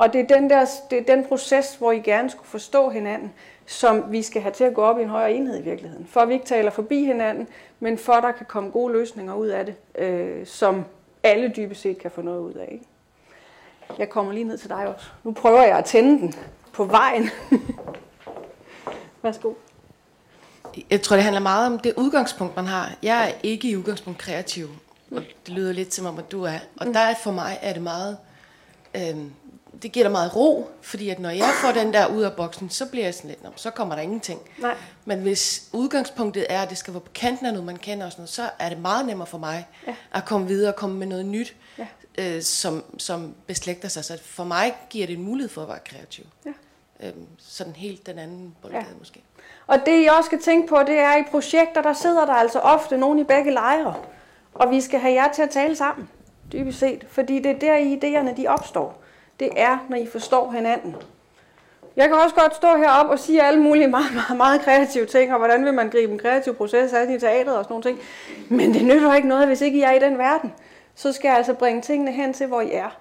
[0.00, 3.32] Og det er, den der, det er den proces, hvor I gerne skulle forstå hinanden,
[3.66, 6.06] som vi skal have til at gå op i en højere enhed i virkeligheden.
[6.06, 7.48] For at vi ikke taler forbi hinanden,
[7.80, 10.84] men for at der kan komme gode løsninger ud af det, øh, som
[11.22, 12.68] alle dybest set kan få noget ud af.
[12.72, 12.84] Ikke?
[13.98, 15.06] Jeg kommer lige ned til dig også.
[15.24, 16.34] Nu prøver jeg at tænde den
[16.72, 17.30] på vejen.
[19.22, 19.52] Værsgo.
[20.90, 22.92] Jeg tror, det handler meget om det udgangspunkt, man har.
[23.02, 24.68] Jeg er ikke i udgangspunkt kreativ,
[25.10, 26.58] og det lyder lidt som om, at du er.
[26.76, 26.92] Og mm.
[26.92, 28.18] der for mig er det meget
[28.94, 29.16] øh,
[29.82, 32.70] det giver dig meget ro, fordi at når jeg får den der ud af boksen,
[32.70, 34.40] så bliver jeg sådan lidt, så kommer der ingenting.
[34.58, 34.76] Nej.
[35.04, 38.12] Men hvis udgangspunktet er, at det skal være på kanten af noget, man kender, og
[38.12, 39.94] sådan noget, så er det meget nemmere for mig ja.
[40.12, 41.86] at komme videre og komme med noget nyt, ja.
[42.18, 44.04] øh, som, som beslægter sig.
[44.04, 46.24] Så for mig giver det en mulighed for at være kreativ.
[46.46, 46.52] Ja.
[47.02, 48.98] Øhm, sådan helt den anden boldgade ja.
[48.98, 49.22] måske.
[49.66, 52.32] Og det jeg også skal tænke på, det er, at i projekter, der sidder der
[52.32, 53.94] altså ofte nogen i begge lejre.
[54.54, 56.08] Og vi skal have jer til at tale sammen,
[56.52, 57.06] dybest set.
[57.08, 59.00] Fordi det er der, idéerne de opstår
[59.40, 60.96] det er, når I forstår hinanden.
[61.96, 65.32] Jeg kan også godt stå heroppe og sige alle mulige meget, meget, meget kreative ting,
[65.32, 67.98] og hvordan vil man gribe en kreativ proces af i teateret og sådan nogle ting.
[68.48, 70.52] Men det nytter ikke noget, hvis ikke I er i den verden.
[70.94, 72.96] Så skal jeg altså bringe tingene hen til, hvor I er.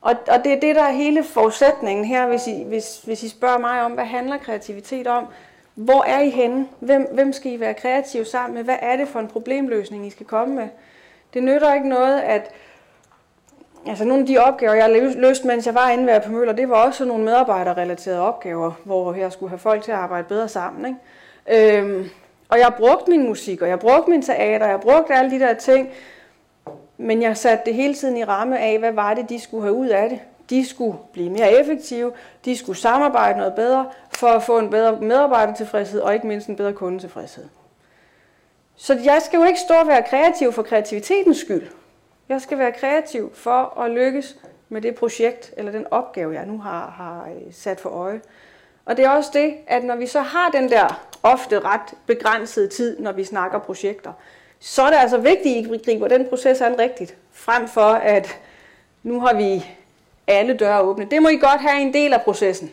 [0.00, 3.28] Og, og det er det, der er hele forudsætningen her, hvis I, hvis, hvis I
[3.28, 5.26] spørger mig om, hvad handler kreativitet om?
[5.74, 6.68] Hvor er I henne?
[6.80, 8.64] Hvem, hvem skal I være kreative sammen med?
[8.64, 10.68] Hvad er det for en problemløsning, I skal komme med?
[11.34, 12.50] Det nytter ikke noget, at
[13.86, 16.52] altså nogle af de opgaver, jeg løste, løst, mens jeg var inde ved på Møller,
[16.52, 20.48] det var også nogle medarbejderrelaterede opgaver, hvor jeg skulle have folk til at arbejde bedre
[20.48, 20.96] sammen.
[21.46, 21.78] Ikke?
[21.78, 22.08] Øhm,
[22.48, 25.54] og jeg brugte min musik, og jeg brugte min teater, jeg brugte alle de der
[25.54, 25.88] ting,
[26.96, 29.74] men jeg satte det hele tiden i ramme af, hvad var det, de skulle have
[29.74, 30.20] ud af det.
[30.50, 32.12] De skulle blive mere effektive,
[32.44, 36.56] de skulle samarbejde noget bedre, for at få en bedre medarbejdertilfredshed, og ikke mindst en
[36.56, 37.44] bedre kundetilfredshed.
[38.76, 41.66] Så jeg skal jo ikke stå og være kreativ for kreativitetens skyld.
[42.32, 44.36] Jeg skal være kreativ for at lykkes
[44.68, 48.20] med det projekt, eller den opgave, jeg nu har, har øh, sat for øje.
[48.84, 52.68] Og det er også det, at når vi så har den der ofte ret begrænsede
[52.68, 54.12] tid, når vi snakker projekter,
[54.60, 58.38] så er det altså vigtigt, at I griber den proces an rigtigt, frem for at
[59.02, 59.64] nu har vi
[60.26, 61.04] alle døre åbne.
[61.10, 62.72] Det må I godt have en del af processen.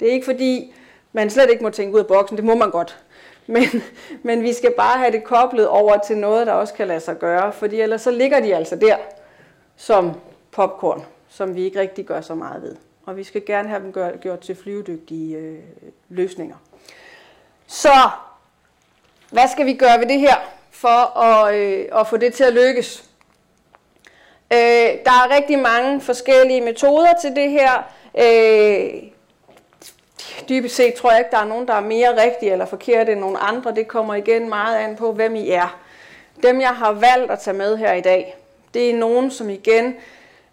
[0.00, 0.74] Det er ikke fordi,
[1.12, 2.98] man slet ikke må tænke ud af boksen, det må man godt.
[3.50, 3.82] Men,
[4.22, 7.18] men vi skal bare have det koblet over til noget, der også kan lade sig
[7.18, 8.96] gøre, fordi ellers så ligger de altså der
[9.76, 10.12] som
[10.52, 12.76] popcorn, som vi ikke rigtig gør så meget ved.
[13.06, 15.58] Og vi skal gerne have dem gjort, gjort til flyvedygtige øh,
[16.08, 16.56] løsninger.
[17.66, 18.10] Så
[19.30, 20.36] hvad skal vi gøre ved det her,
[20.70, 23.04] for at, øh, at få det til at lykkes?
[24.52, 24.58] Øh,
[25.04, 27.82] der er rigtig mange forskellige metoder til det her.
[28.18, 29.02] Øh,
[30.48, 33.20] dybest set tror jeg ikke, der er nogen, der er mere rigtige eller forkerte end
[33.20, 33.74] nogen andre.
[33.74, 35.78] Det kommer igen meget an på, hvem I er.
[36.42, 38.36] Dem, jeg har valgt at tage med her i dag,
[38.74, 39.94] det er nogen, som igen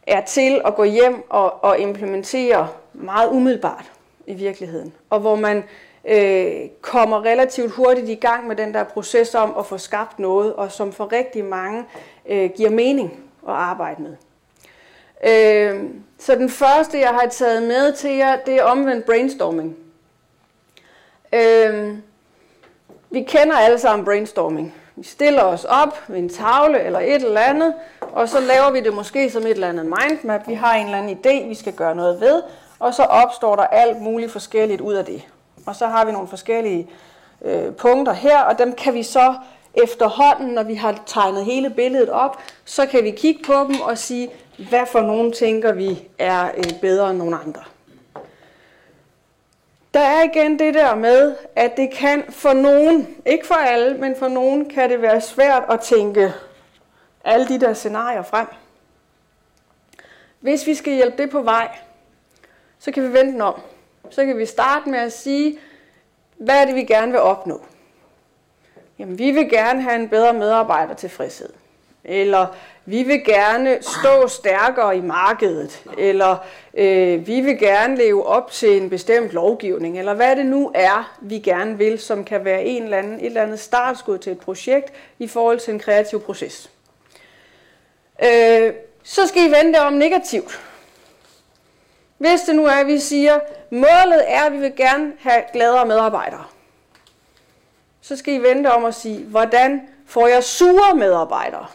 [0.08, 3.91] er til at gå hjem og, og implementere meget umiddelbart
[4.27, 4.93] i virkeligheden.
[5.10, 5.63] Og hvor man
[6.05, 10.53] øh, kommer relativt hurtigt i gang med den der proces om at få skabt noget,
[10.53, 11.86] og som for rigtig mange
[12.29, 14.15] øh, giver mening at arbejde med.
[15.23, 15.84] Øh,
[16.19, 19.77] så den første, jeg har taget med til jer, det er omvendt brainstorming.
[21.36, 22.04] Øhm,
[23.10, 24.74] vi kender alle sammen brainstorming.
[24.95, 28.80] Vi stiller os op ved en tavle eller et eller andet, og så laver vi
[28.80, 30.48] det måske som et eller andet mindmap.
[30.48, 32.43] Vi har en eller anden idé, vi skal gøre noget ved,
[32.80, 35.21] og så opstår der alt muligt forskelligt ud af det.
[35.65, 36.89] Og så har vi nogle forskellige
[37.41, 39.36] øh, punkter her, og dem kan vi så
[39.74, 43.98] efterhånden, når vi har tegnet hele billedet op, så kan vi kigge på dem og
[43.98, 44.30] sige,
[44.69, 47.62] hvad for nogle tænker vi er øh, bedre end nogle andre.
[49.95, 54.15] Der er igen det der med, at det kan for nogen, ikke for alle, men
[54.15, 56.34] for nogen kan det være svært at tænke
[57.23, 58.47] alle de der scenarier frem.
[60.39, 61.77] Hvis vi skal hjælpe det på vej,
[62.79, 63.62] så kan vi vente om.
[64.10, 65.60] Så kan vi starte med at sige,
[66.38, 67.62] hvad er det, vi gerne vil opnå?
[68.99, 71.49] Jamen, vi vil gerne have en bedre medarbejder tilfredshed.
[72.03, 72.47] Eller
[72.86, 76.38] vi vil gerne stå stærkere i markedet, eller
[76.74, 81.17] øh, vi vil gerne leve op til en bestemt lovgivning, eller hvad det nu er,
[81.21, 84.39] vi gerne vil, som kan være en eller anden, et eller andet startskud til et
[84.39, 86.69] projekt i forhold til en kreativ proces.
[88.24, 90.62] Øh, så skal I vente om negativt.
[92.17, 95.86] Hvis det nu er, at vi siger, målet er, at vi vil gerne have gladere
[95.86, 96.43] medarbejdere,
[98.02, 101.65] så skal I vente om at sige, hvordan får jeg sure medarbejdere?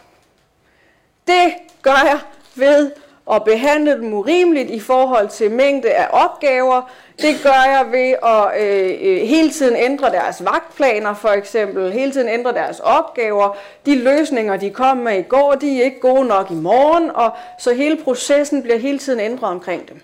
[1.31, 2.19] Det gør jeg
[2.55, 2.91] ved
[3.33, 6.91] at behandle dem urimeligt i forhold til mængde af opgaver.
[7.23, 12.13] Det gør jeg ved at øh, øh, hele tiden ændre deres vagtplaner for eksempel, hele
[12.13, 13.57] tiden ændre deres opgaver.
[13.87, 17.31] De løsninger, de kom med i går, de er ikke gode nok i morgen, og
[17.59, 20.01] så hele processen bliver hele tiden ændret omkring dem.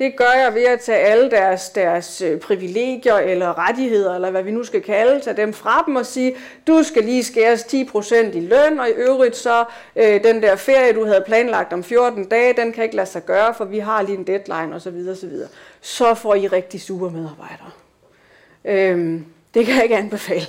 [0.00, 4.42] Det gør jeg ved at tage alle deres, deres øh, privilegier eller rettigheder, eller hvad
[4.42, 6.36] vi nu skal kalde, tage dem fra dem og sige,
[6.66, 9.64] du skal lige skæres 10% i løn, og i øvrigt så
[9.96, 13.24] øh, den der ferie, du havde planlagt om 14 dage, den kan ikke lade sig
[13.24, 15.08] gøre, for vi har lige en deadline osv.
[15.10, 15.32] osv.
[15.80, 17.70] Så får I rigtig super medarbejdere.
[18.64, 20.46] Øhm, det kan jeg ikke anbefale.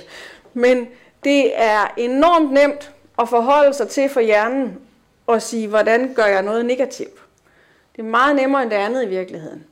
[0.54, 0.88] Men
[1.24, 4.78] det er enormt nemt at forholde sig til for hjernen
[5.26, 7.21] og sige, hvordan gør jeg noget negativt.
[7.96, 9.64] Det er meget nemmere end det andet i virkeligheden.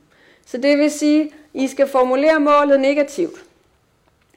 [0.45, 3.43] Så det vil sige, at I skal formulere målet negativt.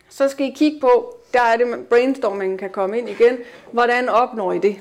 [0.09, 3.38] Så skal I kigge på, der er det, brainstorming kan komme ind igen.
[3.73, 4.77] Hvordan opnår I det?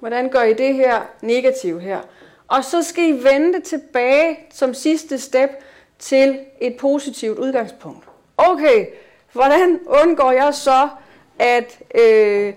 [0.00, 2.00] Hvordan gør I det her negativt her?
[2.48, 5.50] Og så skal I vende tilbage som sidste step
[5.98, 8.04] til et positivt udgangspunkt.
[8.36, 8.86] Okay,
[9.32, 10.88] hvordan undgår jeg så
[11.38, 12.54] at øh,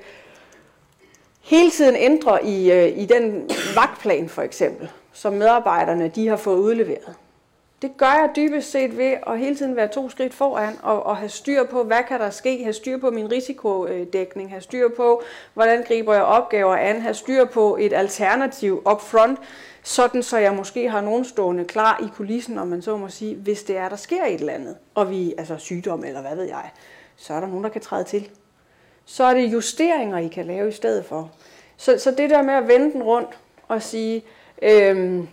[1.42, 4.90] hele tiden ændre i, øh, i den vagtplan for eksempel?
[5.16, 7.16] Som medarbejderne de har fået udleveret.
[7.82, 11.18] det gør jeg dybest set ved at hele tiden være to skridt foran og, og
[11.18, 15.22] have styr på, hvad kan der ske, have styr på min risikodækning, have styr på,
[15.54, 19.40] hvordan griber jeg opgaver an, have styr på et alternativ upfront,
[19.84, 23.36] sådan så jeg måske har nogen stående klar i kulissen, om man så må sige,
[23.36, 26.46] hvis det er, der sker et eller andet, og vi, altså sygdom eller hvad ved
[26.46, 26.70] jeg,
[27.16, 28.30] så er der nogen, der kan træde til.
[29.06, 31.32] Så er det justeringer, I kan lave i stedet for.
[31.78, 33.30] Så, så det der med at vende den rundt
[33.68, 34.24] og sige,
[34.62, 35.28] øhm,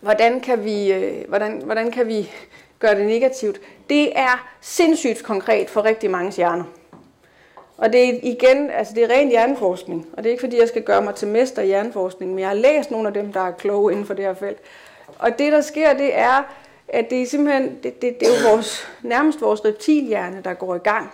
[0.00, 2.30] hvordan, kan vi, øh, hvordan, hvordan kan vi
[2.78, 6.64] gøre det negativt, det er sindssygt konkret for rigtig mange hjerner.
[7.76, 10.68] Og det er igen, altså det er ren hjerneforskning, og det er ikke fordi, jeg
[10.68, 13.40] skal gøre mig til mester i hjerneforskning, men jeg har læst nogle af dem, der
[13.40, 14.58] er kloge inden for det her felt.
[15.18, 16.42] Og det, der sker, det er,
[16.88, 20.74] at det er simpelthen, det, det, det er jo vores, nærmest vores reptilhjerne, der går
[20.74, 21.12] i gang.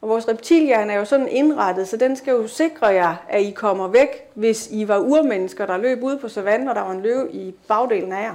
[0.00, 3.50] Og vores reptilhjerne er jo sådan indrettet, så den skal jo sikre jer, at I
[3.50, 7.02] kommer væk, hvis I var urmennesker, der løb ud på savannen, og der var en
[7.02, 8.34] løve i bagdelen af jer.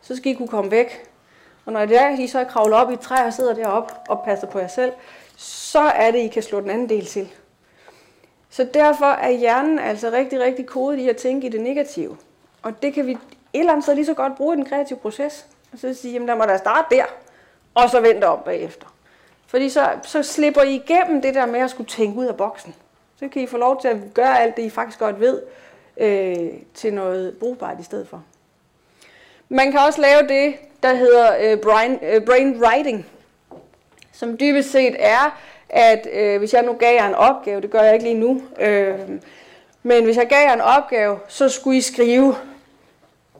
[0.00, 1.04] Så skal I kunne komme væk.
[1.66, 3.94] Og når det er, I så er kravlet op i et træ og sidder deroppe
[4.08, 4.92] og passer på jer selv,
[5.36, 7.28] så er det, I kan slå den anden del til.
[8.50, 12.16] Så derfor er hjernen altså rigtig, rigtig kodet i at tænke i det negative.
[12.62, 13.18] Og det kan vi et
[13.52, 15.46] eller andet sted lige så godt bruge i den kreative proces.
[15.72, 17.04] Og så sige, jamen der må da starte der,
[17.74, 18.91] og så vente om bagefter.
[19.52, 22.74] Fordi så, så slipper I igennem det der med at skulle tænke ud af boksen.
[23.16, 25.42] Så kan I få lov til at gøre alt det, I faktisk godt ved,
[25.96, 28.22] øh, til noget brugbart i stedet for.
[29.48, 33.06] Man kan også lave det, der hedder øh, brain, øh, brain writing,
[34.12, 37.80] som dybest set er, at øh, hvis jeg nu gav jer en opgave, det gør
[37.82, 38.98] jeg ikke lige nu, øh,
[39.82, 42.34] men hvis jeg gav jer en opgave, så skulle I skrive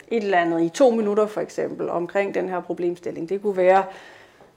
[0.09, 3.29] et eller andet i to minutter for eksempel omkring den her problemstilling.
[3.29, 3.85] Det kunne være,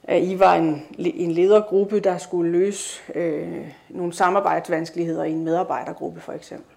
[0.08, 6.22] at I var en, en ledergruppe, der skulle løse øh, nogle samarbejdsvanskeligheder i en medarbejdergruppe
[6.22, 6.76] for eksempel.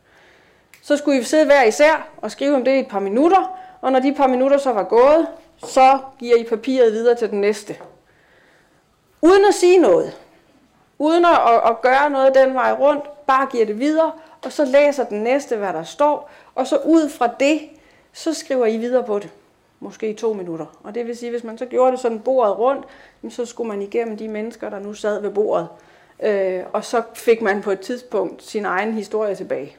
[0.83, 3.93] Så skulle I sidde hver især og skrive om det i et par minutter, og
[3.93, 7.77] når de par minutter så var gået, så giver I papiret videre til den næste.
[9.23, 10.17] Uden at sige noget.
[10.99, 14.13] Uden at, at gøre noget den vej rundt, bare giver det videre,
[14.45, 17.61] og så læser den næste, hvad der står, og så ud fra det,
[18.13, 19.31] så skriver I videre på det.
[19.81, 20.67] Måske i to minutter.
[20.83, 22.87] Og det vil sige, hvis man så gjorde det sådan bordet rundt,
[23.29, 25.69] så skulle man igennem de mennesker, der nu sad ved bordet.
[26.23, 29.77] Øh, og så fik man på et tidspunkt sin egen historie tilbage.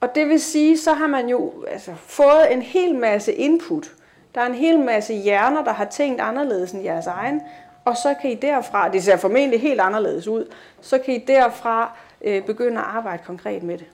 [0.00, 3.92] Og det vil sige, så har man jo altså, fået en hel masse input.
[4.34, 7.42] Der er en hel masse hjerner, der har tænkt anderledes end jeres egen,
[7.84, 11.92] og så kan I derfra, det ser formentlig helt anderledes ud, så kan I derfra
[12.20, 13.86] øh, begynde at arbejde konkret med det.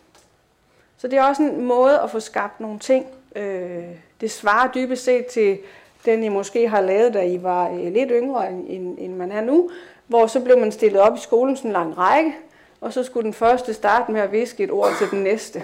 [0.96, 3.06] Så det er også en måde at få skabt nogle ting.
[3.36, 3.84] Øh,
[4.22, 5.58] det svarer dybest set til
[6.04, 9.40] den, I måske har lavet, da I var øh, lidt yngre, end, end man er
[9.40, 9.70] nu,
[10.06, 12.34] hvor så blev man stillet op i skolen sådan en lang række,
[12.80, 15.62] og så skulle den første starte med at viske et ord til den næste.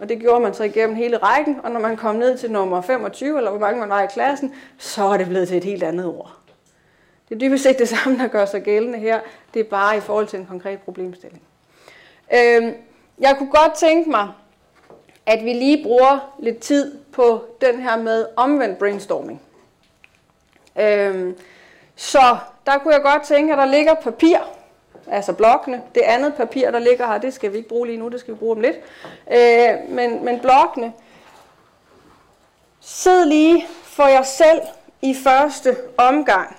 [0.00, 2.80] Og det gjorde man så igennem hele rækken, og når man kom ned til nummer
[2.80, 5.82] 25, eller hvor mange man var i klassen, så er det blevet til et helt
[5.82, 6.32] andet ord.
[7.28, 9.20] Det er dybest set det samme, der gør sig gældende her.
[9.54, 11.42] Det er bare i forhold til en konkret problemstilling.
[12.34, 12.74] Øhm,
[13.18, 14.28] jeg kunne godt tænke mig,
[15.26, 19.42] at vi lige bruger lidt tid på den her med omvendt brainstorming.
[20.80, 21.38] Øhm,
[21.96, 24.38] så der kunne jeg godt tænke, at der ligger papir,
[25.10, 25.82] altså blokkene.
[25.94, 28.34] Det andet papir, der ligger her, det skal vi ikke bruge lige nu, det skal
[28.34, 28.76] vi bruge om lidt.
[29.32, 30.92] Øh, men, men blokkene,
[32.80, 34.60] sid lige for jer selv
[35.02, 36.56] i første omgang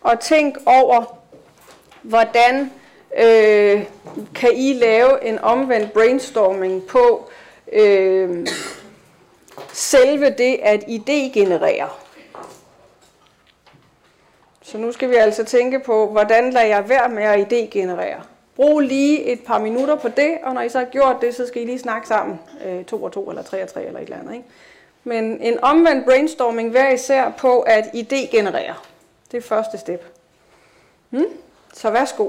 [0.00, 1.18] og tænk over,
[2.02, 2.72] hvordan
[3.18, 3.84] øh,
[4.34, 7.30] kan I lave en omvendt brainstorming på
[7.74, 8.46] øh,
[9.72, 11.88] selve det at idé generere.
[14.62, 18.20] Så nu skal vi altså tænke på, hvordan lader jeg være med at idé generere.
[18.56, 21.46] Brug lige et par minutter på det, og når I så har gjort det, så
[21.46, 22.40] skal I lige snakke sammen.
[22.66, 24.34] Øh, to og to, eller tre og tre, eller et eller andet.
[24.34, 24.46] Ikke?
[25.04, 28.74] Men en omvendt brainstorming hver især på at idé generere.
[29.32, 30.04] Det er første step.
[31.10, 31.26] Hmm?
[31.74, 32.28] Så værsgo.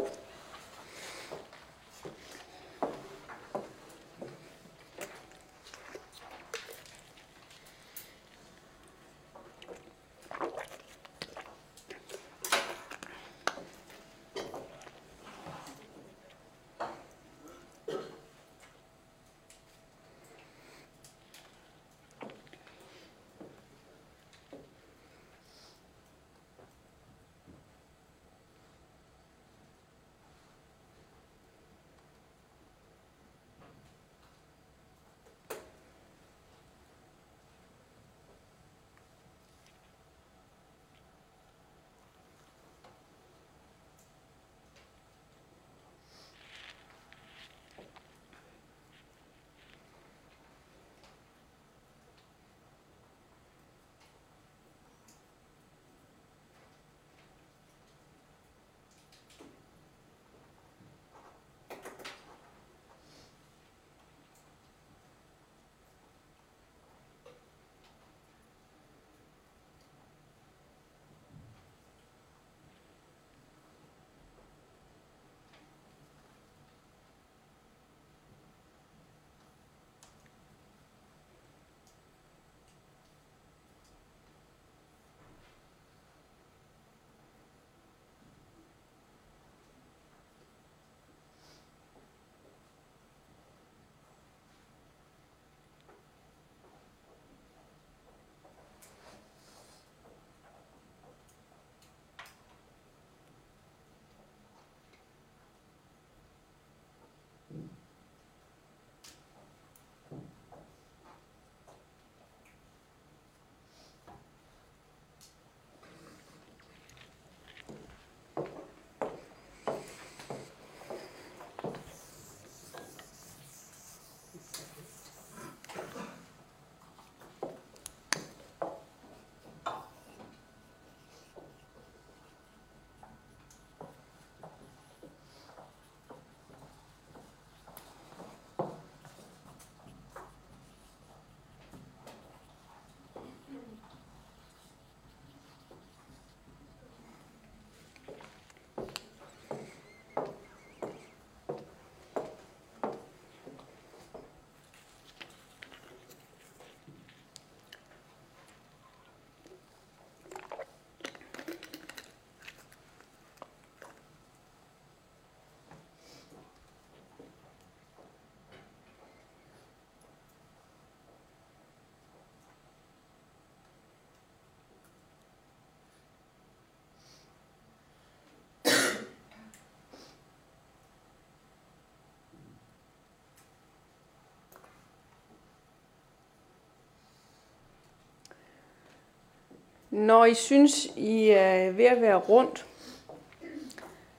[189.96, 192.66] Når I synes, I er ved at være rundt,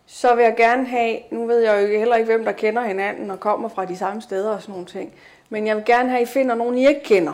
[0.07, 3.31] så vil jeg gerne have, nu ved jeg jo heller ikke, hvem der kender hinanden
[3.31, 5.13] og kommer fra de samme steder og sådan nogle ting,
[5.49, 7.33] men jeg vil gerne have, at I finder nogen, I ikke kender.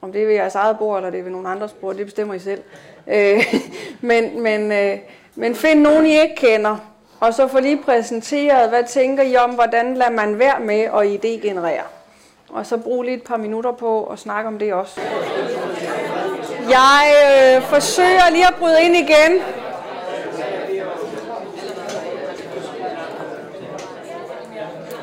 [0.00, 2.06] Om det er ved jeres eget bord, eller det er ved nogen andres bord, det
[2.06, 2.62] bestemmer I selv.
[3.06, 3.54] Øh,
[4.10, 4.98] men, men, øh,
[5.34, 6.76] men find nogen, I ikke kender,
[7.20, 11.24] og så få lige præsenteret, hvad tænker I om, hvordan lader man være med at
[11.24, 11.86] idégenerere.
[12.48, 15.00] Og så brug lige et par minutter på at snakke om det også.
[16.70, 19.32] Jeg øh, forsøger lige at bryde ind igen.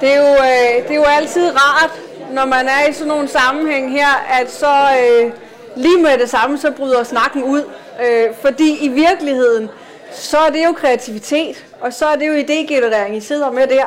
[0.01, 1.91] Det er, jo, øh, det er jo altid rart,
[2.31, 5.31] når man er i sådan nogle sammenhæng her, at så øh,
[5.75, 7.63] lige med det samme, så bryder snakken ud.
[8.05, 9.69] Øh, fordi i virkeligheden,
[10.11, 13.85] så er det jo kreativitet, og så er det jo idégenerering, I sidder med der.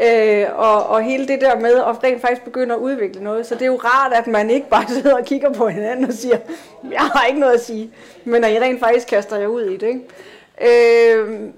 [0.00, 3.46] Øh, og, og hele det der med at rent faktisk begynde at udvikle noget.
[3.46, 6.12] Så det er jo rart, at man ikke bare sidder og kigger på hinanden og
[6.12, 6.38] siger,
[6.92, 7.92] jeg har ikke noget at sige.
[8.24, 9.88] Men at I rent faktisk kaster jer ud i det.
[9.88, 10.02] Ikke?
[11.20, 11.50] Øh,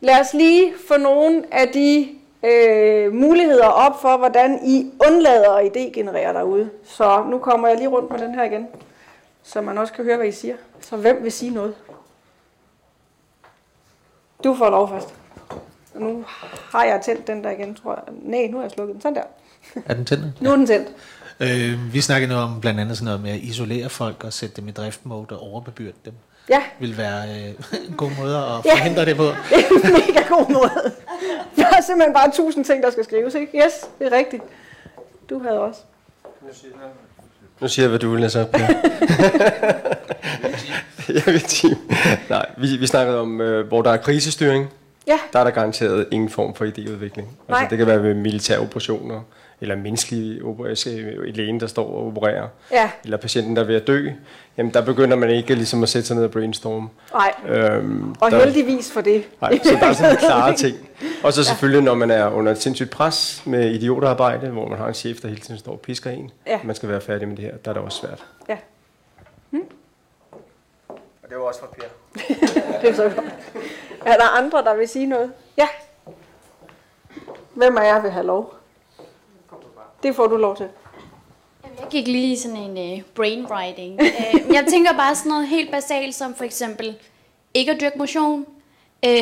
[0.00, 2.08] lad os lige få nogle af de
[2.44, 6.70] øh, muligheder op for, hvordan I undlader at idégenerere derude.
[6.84, 8.68] Så nu kommer jeg lige rundt med den her igen,
[9.42, 10.56] så man også kan høre, hvad I siger.
[10.80, 11.74] Så hvem vil sige noget?
[14.44, 15.14] Du får lov først.
[15.94, 16.24] Nu
[16.72, 18.14] har jeg tændt den der igen, tror jeg.
[18.22, 19.02] Nej, nu har jeg slukket den.
[19.02, 19.22] Sådan der.
[19.86, 20.42] Er den tændt?
[20.42, 20.88] Nu er den tændt.
[21.40, 24.56] Øh, vi snakkede nu om blandt andet sådan noget med at isolere folk og sætte
[24.56, 26.12] dem i driftmode og overbebyrde dem.
[26.50, 26.62] Ja.
[26.80, 27.54] Vil være øh,
[27.88, 28.74] en god måde at Ja.
[28.74, 29.22] forhindre det på.
[29.24, 30.92] Det er en mega god måde.
[31.56, 33.58] Der er simpelthen bare tusind ting, der skal skrives, ikke?
[33.58, 34.42] Yes, det er rigtigt.
[35.30, 35.80] Du havde også.
[37.60, 38.52] Nu siger jeg, hvad du vil læse op.
[41.08, 41.78] Jeg vil sige.
[42.30, 44.66] Nej, vi, vi snakkede om, øh, hvor der er krisestyring.
[45.06, 45.18] Ja.
[45.32, 47.24] Der er der garanteret ingen form for idéudvikling.
[47.48, 47.60] Nej.
[47.60, 49.20] Altså, det kan være ved militære operationer,
[49.62, 52.90] eller menneskelige operationer, en lægen, der står og opererer, Ja.
[53.04, 54.08] eller patienten, der er ved at dø.
[54.56, 56.88] Jamen, der begynder man ikke ligesom at sætte sig ned og brainstorme.
[57.12, 57.34] Nej.
[57.48, 59.24] Øhm, Og der, heldigvis for det.
[59.40, 60.76] Nej, så der er sådan klare ting.
[61.24, 64.88] Og så selvfølgelig, når man er under et sindssygt pres med idiotarbejde, hvor man har
[64.88, 66.30] en chef, der hele tiden står og pisker en.
[66.46, 66.60] Ja.
[66.64, 67.56] Man skal være færdig med det her.
[67.56, 68.24] Der er det også svært.
[68.48, 68.56] Ja,
[71.22, 71.84] Og det var også fra Per.
[72.80, 73.26] det er så godt.
[74.06, 75.32] Er der andre, der vil sige noget?
[75.56, 75.68] Ja.
[77.54, 78.54] Hvem af jer vil have lov?
[80.02, 80.66] Det får du lov til.
[81.80, 84.00] Jeg gik lige sådan en uh, brainwriting.
[84.00, 86.94] uh, men jeg tænker bare sådan noget helt basalt, som for eksempel
[87.54, 88.46] ikke at dyrke motion,
[89.06, 89.12] uh,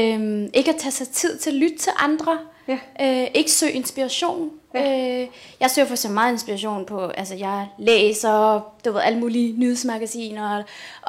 [0.55, 3.22] ikke at tage sig tid til at lytte til andre, Ja.
[3.24, 4.51] uh, ikke søge inspiration.
[4.74, 5.22] Ja.
[5.22, 5.28] Uh,
[5.61, 10.57] jeg søger for så meget inspiration på, altså jeg læser, du ved, alle mulige nyhedsmagasiner,
[10.57, 10.64] og,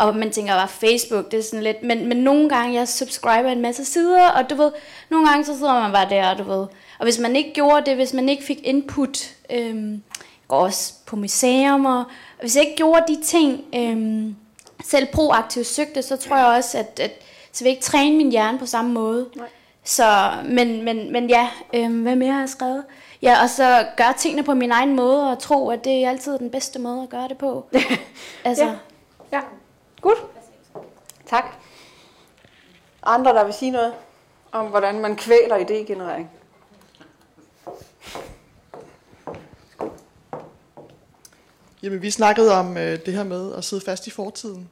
[0.07, 3.49] og man tænker bare Facebook, det er sådan lidt, men, men nogle gange jeg subscriber
[3.51, 4.71] en masse sider, og du ved,
[5.09, 6.67] nogle gange så sidder man bare der, du ved,
[7.01, 10.03] og hvis man ikke gjorde det, hvis man ikke fik input, øhm,
[10.47, 12.03] går også på museum, og
[12.39, 14.35] hvis jeg ikke gjorde de ting, øhm,
[14.83, 17.11] selv proaktivt søgte, så tror jeg også, at, at
[17.51, 19.29] så vil jeg ikke træne min hjerne på samme måde.
[19.35, 19.47] Nej.
[19.83, 22.83] Så, men, men, men ja, øhm, hvad mere har jeg skrevet?
[23.21, 26.39] Ja, og så gøre tingene på min egen måde, og tro, at det er altid
[26.39, 27.65] den bedste måde at gøre det på.
[28.45, 28.73] altså, Ja.
[29.31, 29.41] Ja,
[30.01, 30.17] godt.
[31.25, 31.45] Tak.
[33.03, 33.93] Andre, der vil sige noget
[34.51, 36.40] om, hvordan man kvæler idégenerering?
[41.83, 44.69] Jamen, vi snakkede om øh, det her med at sidde fast i fortiden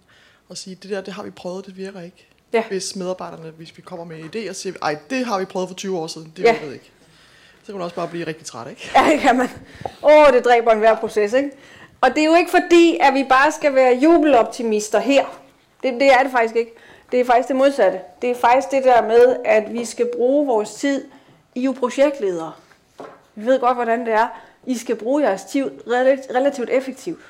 [0.50, 2.28] og sige, det der, det har vi prøvet, det virker ikke.
[2.54, 2.64] Ja.
[2.68, 5.68] Hvis medarbejderne, hvis vi kommer med en idé og siger, ej, det har vi prøvet
[5.70, 6.52] for 20 år siden, det Ja.
[6.52, 6.92] virkede ikke.
[7.64, 8.92] Så kan man også bare blive rigtig træt, ikke?
[8.96, 9.50] Ja, det kan man.
[10.04, 11.52] Åh, det dræber enhver proces, ikke?
[12.02, 15.26] Og det er jo ikke fordi, at vi bare skal være jubeloptimister her.
[15.84, 16.72] Det, det er det faktisk ikke.
[17.12, 18.00] Det er faktisk det modsatte.
[18.22, 21.06] Det er faktisk det der med, at vi skal bruge vores tid.
[21.56, 22.52] I jo projektledere.
[23.36, 24.28] Vi ved godt, hvordan det er.
[24.66, 25.72] I skal bruge jeres tid
[26.36, 27.22] relativt effektivt.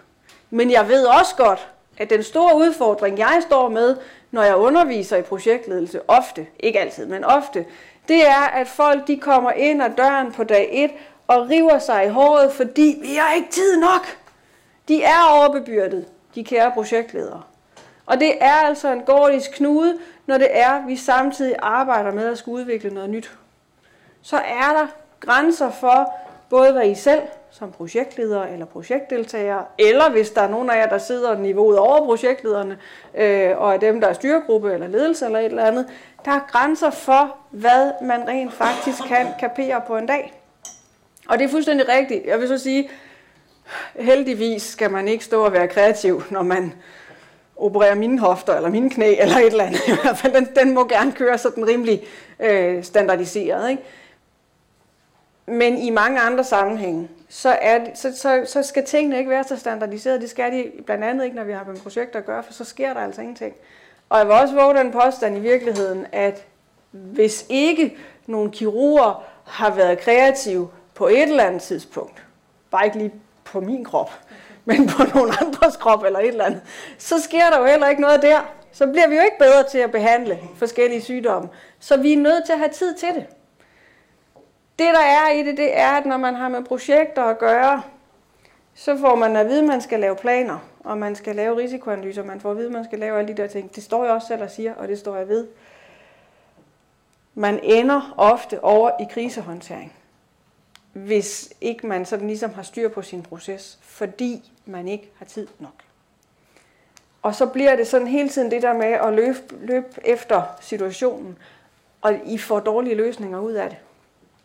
[0.50, 1.68] Men jeg ved også godt,
[1.98, 3.96] at den store udfordring, jeg står med,
[4.32, 7.66] når jeg underviser i projektledelse, ofte, ikke altid, men ofte,
[8.08, 10.92] det er, at folk de kommer ind ad døren på dag 1
[11.28, 14.18] og river sig i håret, fordi vi har ikke tid nok.
[14.88, 16.06] De er overbebyrdet,
[16.36, 17.42] de kære projektledere.
[18.06, 22.38] Og det er altså en gordisk knude, når det er, vi samtidig arbejder med at
[22.38, 23.32] skulle udvikle noget nyt.
[24.22, 24.88] Så er der
[25.20, 26.14] grænser for,
[26.50, 27.22] både hvad I selv
[27.52, 32.06] som projektleder eller projektdeltager, eller hvis der er nogen af jer, der sidder niveauet over
[32.06, 32.78] projektlederne,
[33.18, 35.86] øh, og er dem, der er styregruppe eller ledelse eller et eller andet,
[36.26, 40.34] der er grænser for, hvad man rent faktisk kan kapere på en dag.
[41.28, 42.26] Og det er fuldstændig rigtigt.
[42.26, 42.90] Jeg vil så sige,
[43.96, 46.74] heldigvis skal man ikke stå og være kreativ, når man
[47.58, 49.82] opererer mine hofter eller mine knæ eller et eller andet.
[49.88, 52.04] I hvert fald, den, den må gerne køre sådan rimelig
[52.40, 53.70] øh, standardiseret.
[53.70, 53.84] Ikke?
[55.50, 59.44] Men i mange andre sammenhænge, så, er det, så, så, så skal tingene ikke være
[59.44, 60.22] så standardiseret.
[60.22, 62.64] Det skal de blandt andet ikke, når vi har med projekter at gøre, for så
[62.64, 63.54] sker der altså ingenting.
[64.10, 66.46] Og jeg vil også våge den påstand i virkeligheden, at
[66.92, 67.98] hvis ikke
[68.28, 72.24] nogle kirurger har været kreative på et eller andet tidspunkt,
[72.72, 74.12] bare ikke lige på min krop,
[74.66, 76.62] men på nogle andres krop eller et eller andet,
[76.98, 78.54] så sker der jo heller ikke noget der.
[78.72, 81.50] Så bliver vi jo ikke bedre til at behandle forskellige sygdomme.
[81.80, 83.26] Så vi er nødt til at have tid til det.
[84.80, 87.82] Det der er i det, det er, at når man har med projekter at gøre,
[88.74, 92.24] så får man at vide, at man skal lave planer, og man skal lave risikoanalyser,
[92.24, 93.76] man får at vide, at man skal lave alle de der ting.
[93.76, 95.48] Det står jeg også selv og siger, og det står jeg ved.
[97.36, 99.94] Man ender ofte over i krisehåndtering,
[100.94, 105.48] hvis ikke man sådan ligesom har styr på sin proces, fordi man ikke har tid
[105.60, 105.84] nok.
[107.22, 111.38] Og så bliver det sådan hele tiden det der med at løbe, løbe efter situationen,
[112.02, 113.78] og I får dårlige løsninger ud af det.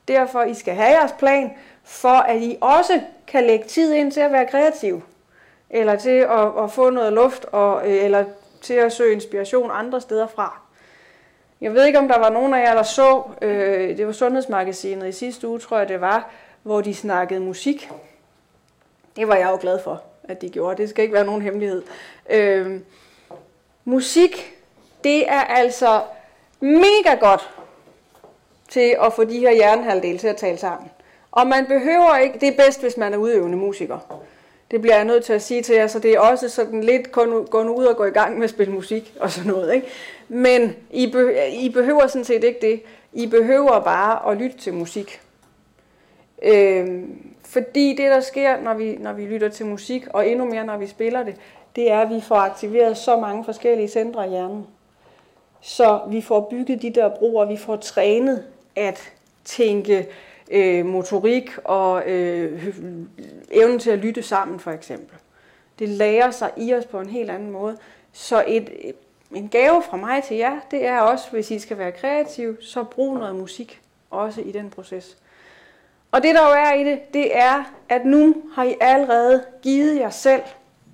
[0.08, 1.52] Derfor I skal have jeres plan,
[1.84, 5.02] for at I også kan lægge tid ind til at være kreativ,
[5.70, 8.24] eller til at, at få noget luft, og, øh, eller
[8.62, 10.60] til at søge inspiration andre steder fra.
[11.60, 15.08] Jeg ved ikke, om der var nogen af jer, der så, øh, det var Sundhedsmagasinet
[15.08, 16.30] i sidste uge, tror jeg det var,
[16.62, 17.90] hvor de snakkede musik.
[19.16, 20.82] Det var jeg jo glad for, at de gjorde.
[20.82, 21.82] Det skal ikke være nogen hemmelighed.
[22.30, 22.80] Øh,
[23.84, 24.54] musik,
[25.04, 26.02] det er altså
[26.60, 27.50] mega godt
[28.74, 30.90] til at få de her hjernehalvdele til at tale sammen.
[31.32, 33.98] Og man behøver ikke, det er bedst, hvis man er udøvende musiker.
[34.70, 37.12] Det bliver jeg nødt til at sige til jer, så det er også sådan lidt
[37.12, 39.74] kun gå nu ud og gå i gang med at spille musik og sådan noget.
[39.74, 39.86] Ikke?
[40.28, 42.82] Men I, be, I behøver sådan set ikke det.
[43.12, 45.20] I behøver bare at lytte til musik.
[46.42, 50.66] Øhm, fordi det, der sker, når vi, når vi lytter til musik, og endnu mere,
[50.66, 51.36] når vi spiller det,
[51.76, 54.66] det er, at vi får aktiveret så mange forskellige centre i hjernen.
[55.60, 58.44] Så vi får bygget de der broer, vi får trænet
[58.76, 59.12] at
[59.44, 60.06] tænke
[60.50, 62.68] øh, motorik og øh,
[63.50, 65.18] evnen til at lytte sammen for eksempel.
[65.78, 67.76] Det lærer sig i os på en helt anden måde.
[68.12, 68.94] Så et,
[69.34, 72.84] en gave fra mig til jer, det er også, hvis I skal være kreative, så
[72.84, 75.16] brug noget musik også i den proces.
[76.12, 79.96] Og det der jo er i det, det er, at nu har I allerede givet
[79.98, 80.42] jer selv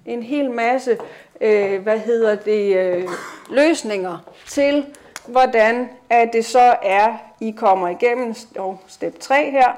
[0.06, 0.98] en hel masse,
[1.40, 3.08] øh, hvad hedder det, øh,
[3.50, 4.86] løsninger til,
[5.30, 8.34] hvordan at det så er, I kommer igennem
[8.86, 9.72] step 3 her,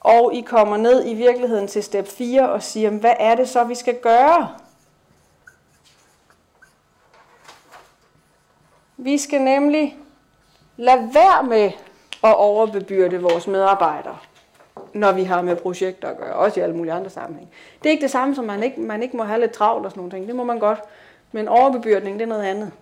[0.00, 3.64] og I kommer ned i virkeligheden til step 4 og siger, hvad er det så,
[3.64, 4.48] vi skal gøre?
[8.96, 9.96] Vi skal nemlig
[10.76, 11.70] lade være med
[12.24, 14.18] at overbebyrde vores medarbejdere,
[14.92, 17.52] når vi har med projekter at gøre, også i alle mulige andre sammenhænge.
[17.82, 19.90] Det er ikke det samme som, man ikke, man ikke må have lidt travlt og
[19.90, 20.26] sådan nogle ting.
[20.26, 20.80] Det må man godt.
[21.32, 22.72] Men overbebyrdning, det er noget andet.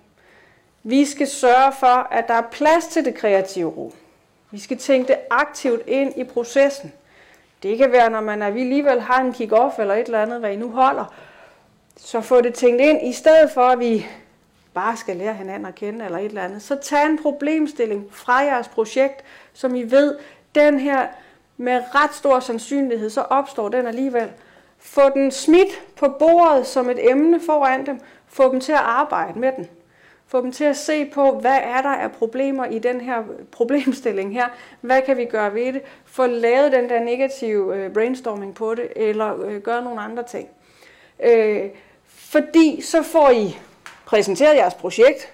[0.89, 3.93] Vi skal sørge for, at der er plads til det kreative rum.
[4.51, 6.93] Vi skal tænke det aktivt ind i processen.
[7.62, 10.41] Det kan være, når man er, vi alligevel har en kick-off eller et eller andet,
[10.41, 11.14] hvad I nu holder,
[11.97, 14.07] så få det tænkt ind, i stedet for at vi
[14.74, 16.62] bare skal lære hinanden at kende eller et eller andet.
[16.62, 20.18] Så tag en problemstilling fra jeres projekt, som I ved,
[20.55, 21.07] den her
[21.57, 24.30] med ret stor sandsynlighed, så opstår den alligevel.
[24.78, 28.01] Få den smidt på bordet som et emne foran dem.
[28.26, 29.68] Få dem til at arbejde med den.
[30.29, 33.22] Få dem til at se på, hvad er der af problemer i den her
[33.57, 34.47] problemstilling her.
[34.81, 35.83] Hvad kan vi gøre ved det?
[36.05, 40.49] Få lavet den der negative øh, brainstorming på det, eller øh, gøre nogle andre ting.
[41.24, 41.64] Øh,
[42.07, 43.59] fordi så får I
[44.07, 45.33] præsenteret jeres projekt.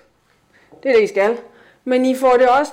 [0.82, 1.38] Det er det, I skal.
[1.84, 2.72] Men I får det også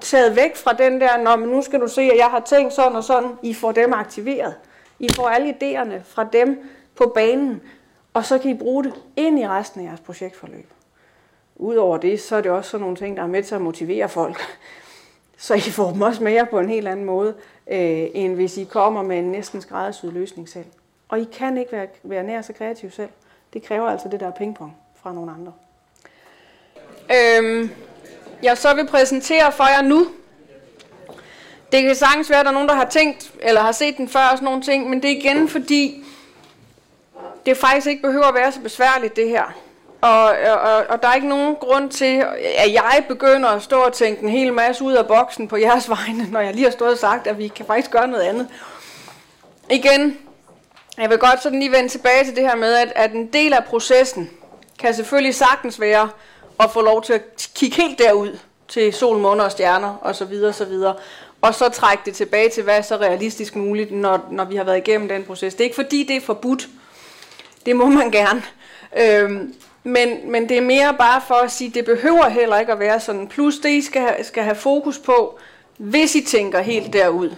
[0.00, 2.96] taget væk fra den der, når nu skal du se, at jeg har tænkt sådan
[2.96, 3.30] og sådan.
[3.42, 4.54] I får dem aktiveret.
[4.98, 7.62] I får alle idéerne fra dem på banen,
[8.14, 10.66] og så kan I bruge det ind i resten af jeres projektforløb.
[11.62, 14.08] Udover det, så er det også sådan nogle ting, der er med til at motivere
[14.08, 14.40] folk.
[15.36, 17.34] Så I får dem også mere på en helt anden måde,
[17.70, 20.64] øh, end hvis I kommer med en næsten skræddersyet løsning selv.
[21.08, 23.08] Og I kan ikke være, være nær så kreativ selv.
[23.52, 25.52] Det kræver altså det der pingpong fra nogle andre.
[27.10, 27.70] Øhm,
[28.42, 30.06] jeg så vil præsentere for jer nu.
[31.72, 34.08] Det kan sagtens være, at der er nogen, der har tænkt, eller har set den
[34.08, 36.04] før og sådan nogle ting, men det er igen fordi,
[37.46, 39.61] det faktisk ikke behøver at være så besværligt det her.
[40.02, 40.24] Og,
[40.62, 42.24] og, og der er ikke nogen grund til,
[42.58, 45.88] at jeg begynder at stå og tænke en hel masse ud af boksen på jeres
[45.96, 48.48] vegne, når jeg lige har stået og sagt, at vi kan faktisk gøre noget andet.
[49.70, 50.18] Igen,
[50.98, 53.52] jeg vil godt sådan lige vende tilbage til det her med, at, at en del
[53.52, 54.30] af processen
[54.78, 56.10] kan selvfølgelig sagtens være
[56.60, 58.38] at få lov til at kigge helt derud
[58.68, 60.30] til sol, måne og stjerner osv.
[60.30, 60.94] videre,
[61.42, 64.64] Og så trække det tilbage til, hvad er så realistisk muligt, når, når vi har
[64.64, 65.54] været igennem den proces.
[65.54, 66.68] Det er ikke fordi, det er forbudt.
[67.66, 68.42] Det må man gerne.
[68.96, 72.78] Øhm, men, men det er mere bare for at sige, det behøver heller ikke at
[72.78, 73.28] være sådan.
[73.28, 75.38] Plus det, I skal, skal have fokus på,
[75.76, 77.30] hvis I tænker helt derud,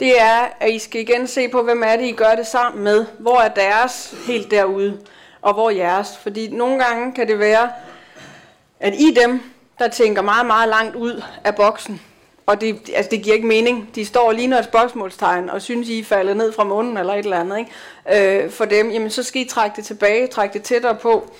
[0.00, 2.84] det er, at I skal igen se på, hvem er det, I gør det sammen
[2.84, 3.06] med.
[3.18, 5.00] Hvor er deres helt derude,
[5.42, 6.18] og hvor er jeres?
[6.22, 7.70] Fordi nogle gange kan det være,
[8.80, 9.40] at I dem,
[9.78, 12.00] der tænker meget, meget langt ud af boksen,
[12.48, 13.90] og det, altså det giver ikke mening.
[13.94, 17.14] De står lige når et spørgsmålstegn og synes, I er faldet ned fra munden eller
[17.14, 17.58] et eller andet.
[17.58, 18.44] Ikke?
[18.44, 21.30] Øh, for dem, jamen så skal I trække det tilbage, trække det tættere på.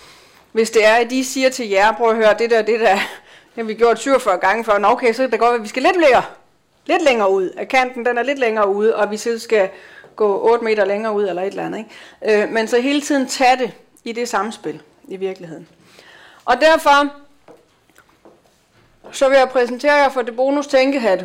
[0.52, 2.94] Hvis det er, at de siger til jer, prøv at høre, det der, det der,
[2.94, 5.62] det har vi gjort 47 gange før, Nå, okay, så kan det godt være, at
[5.62, 6.24] vi skal lidt længere,
[6.86, 7.50] lidt længere ud.
[7.56, 9.68] At kanten, den er lidt længere ude, og vi selv skal
[10.16, 11.78] gå 8 meter længere ud eller et eller andet.
[11.78, 12.42] Ikke?
[12.42, 13.72] Øh, men så hele tiden tage det
[14.04, 15.68] i det samspil i virkeligheden.
[16.44, 17.12] Og derfor
[19.12, 21.24] så vil jeg præsentere jer for det bonus tænkehat.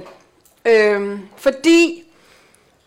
[0.66, 2.04] Øhm, fordi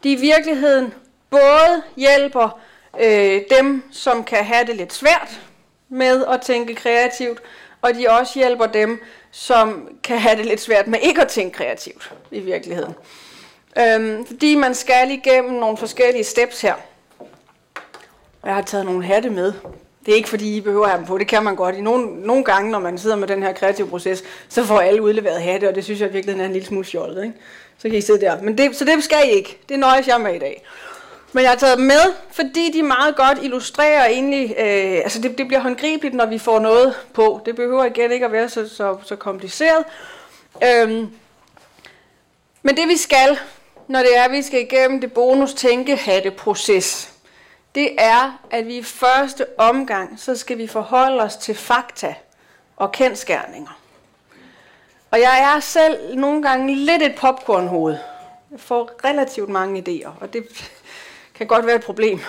[0.02, 0.94] de i virkeligheden
[1.30, 2.60] både hjælper
[3.00, 5.40] øh, dem, som kan have det lidt svært
[5.88, 7.42] med at tænke kreativt,
[7.82, 11.56] og de også hjælper dem, som kan have det lidt svært med ikke at tænke
[11.56, 12.94] kreativt i virkeligheden.
[13.78, 16.74] Øhm, fordi man skal igennem nogle forskellige steps her.
[18.44, 19.52] Jeg har taget nogle hatte med.
[20.06, 21.74] Det er ikke fordi, I behøver at have dem på, det kan man godt.
[21.74, 25.02] I nogle, nogle gange, når man sidder med den her kreative proces, så får alle
[25.02, 27.24] udleveret hatte, og det synes jeg virkelig er en lille smule fjollet.
[27.24, 27.34] Ikke?
[27.78, 28.42] Så kan I sidde der.
[28.42, 29.58] Men det, så det skal I ikke.
[29.68, 30.62] Det nøjes jeg med i dag.
[31.32, 32.00] Men jeg har taget dem med,
[32.30, 36.58] fordi de meget godt illustrerer egentlig, øh, altså det, det bliver håndgribeligt, når vi får
[36.58, 37.40] noget på.
[37.46, 39.84] Det behøver igen ikke at være så, så, så kompliceret.
[40.64, 41.08] Øhm,
[42.62, 43.38] men det vi skal,
[43.88, 47.15] når det er, at vi skal igennem det bonus tænke hatte proces
[47.76, 52.14] det er, at vi i første omgang, så skal vi forholde os til fakta
[52.76, 53.80] og kendskærninger.
[55.10, 57.96] Og jeg er selv nogle gange lidt et popcornhoved.
[58.50, 60.70] Jeg får relativt mange idéer, og det
[61.34, 62.20] kan godt være et problem.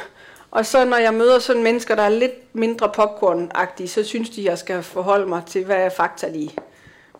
[0.51, 3.51] Og så når jeg møder sådan mennesker, der er lidt mindre popcorn
[3.87, 6.55] så synes de, at jeg skal forholde mig til, hvad er fakta lige.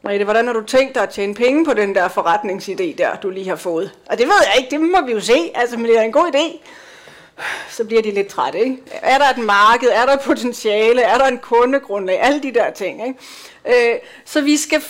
[0.02, 3.30] Mariette, hvordan har du tænkt dig at tjene penge på den der forretningsidé der, du
[3.30, 3.92] lige har fået?
[4.06, 6.12] Og det ved jeg ikke, det må vi jo se, altså, men det er en
[6.12, 6.60] god idé
[7.70, 8.60] så bliver de lidt trætte.
[8.60, 8.78] Ikke?
[8.92, 9.90] Er der et marked?
[9.90, 11.02] Er der et potentiale?
[11.02, 12.22] Er der en kundegrundlag?
[12.22, 13.08] Alle de der ting.
[13.08, 13.94] Ikke?
[13.94, 14.84] Øh, så vi skal,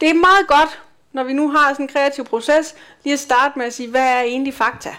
[0.00, 0.82] det er meget godt,
[1.12, 2.74] når vi nu har sådan en kreativ proces,
[3.04, 4.96] lige at starte med at sige, hvad er egentlig fakta?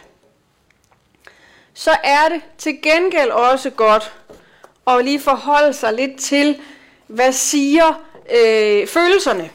[1.73, 4.13] Så er det til gengæld også godt
[4.87, 6.61] at lige forholde sig lidt til,
[7.07, 8.03] hvad siger
[8.35, 9.49] øh, følelserne?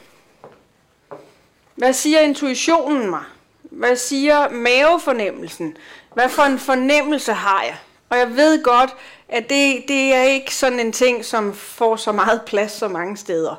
[1.75, 3.23] Hvad siger intuitionen mig?
[3.61, 5.77] Hvad siger mavefornemmelsen?
[6.13, 7.77] Hvad for en fornemmelse har jeg?
[8.09, 8.95] Og jeg ved godt,
[9.29, 13.17] at det, det er ikke sådan en ting, som får så meget plads så mange
[13.17, 13.55] steder.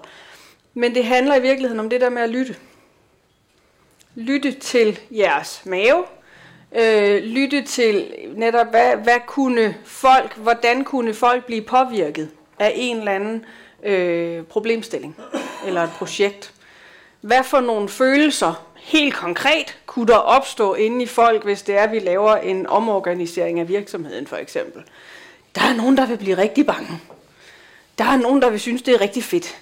[0.74, 2.56] Men det handler i virkeligheden om det der med at lytte.
[4.14, 6.04] Lytte til jeres mave.
[6.74, 12.98] Øh, lytte til netop, hvad, hvad kunne folk, hvordan kunne folk blive påvirket af en
[12.98, 13.44] eller anden
[13.82, 15.16] øh, problemstilling
[15.66, 16.52] eller et projekt.
[17.20, 21.82] Hvad for nogle følelser helt konkret kunne der opstå inde i folk, hvis det er,
[21.82, 24.82] at vi laver en omorganisering af virksomheden for eksempel.
[25.54, 27.00] Der er nogen, der vil blive rigtig bange.
[27.98, 29.56] Der er nogen, der vil synes, det er rigtig fedt.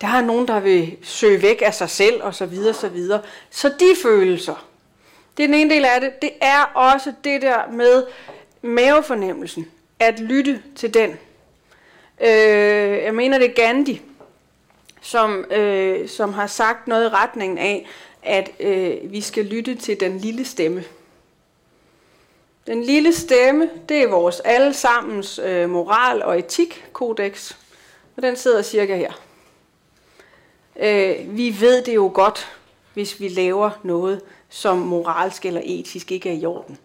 [0.00, 3.20] Der er nogen, der vil søge væk af sig selv og så videre, så videre.
[3.50, 4.66] Så de følelser,
[5.36, 6.22] det er den ene del af det.
[6.22, 8.06] Det er også det der med
[8.62, 9.66] mavefornemmelsen.
[9.98, 11.10] At lytte til den.
[12.20, 14.02] Øh, jeg mener, det er Gandhi,
[15.00, 17.86] som, øh, som har sagt noget i retningen af,
[18.24, 20.84] at øh, vi skal lytte til den lille stemme.
[22.66, 27.54] Den lille stemme, det er vores allesammens øh, moral- og etikkodex,
[28.16, 29.12] og den sidder cirka her.
[30.76, 32.52] Øh, vi ved det jo godt,
[32.94, 36.78] hvis vi laver noget, som moralsk eller etisk ikke er i orden.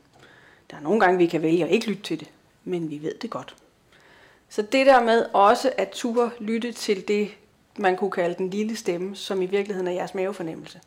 [0.72, 2.28] Der er nogle gange, vi kan vælge at ikke lytte til det,
[2.64, 3.56] men vi ved det godt.
[4.50, 7.32] Så det der med også at turde lytte til det,
[7.78, 10.80] man kunne kalde den lille stemme, som i virkeligheden er jeres mavefornemmelse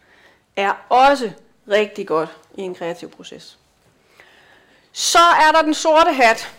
[0.57, 1.31] er også
[1.69, 3.59] rigtig godt i en kreativ proces.
[4.93, 6.53] Så er der den sorte hat.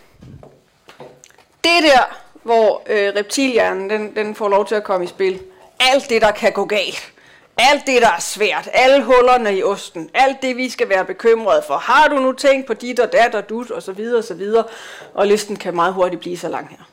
[1.64, 5.40] Det der, hvor øh, reptilhjernen den, den får lov til at komme i spil.
[5.80, 7.12] Alt det, der kan gå galt.
[7.58, 8.68] Alt det, der er svært.
[8.72, 10.10] Alle hullerne i osten.
[10.14, 11.76] Alt det, vi skal være bekymrede for.
[11.76, 14.34] Har du nu tænkt på dit og dat og dut og så videre og så
[14.34, 14.64] videre.
[15.14, 16.84] Og listen kan meget hurtigt blive så lang her.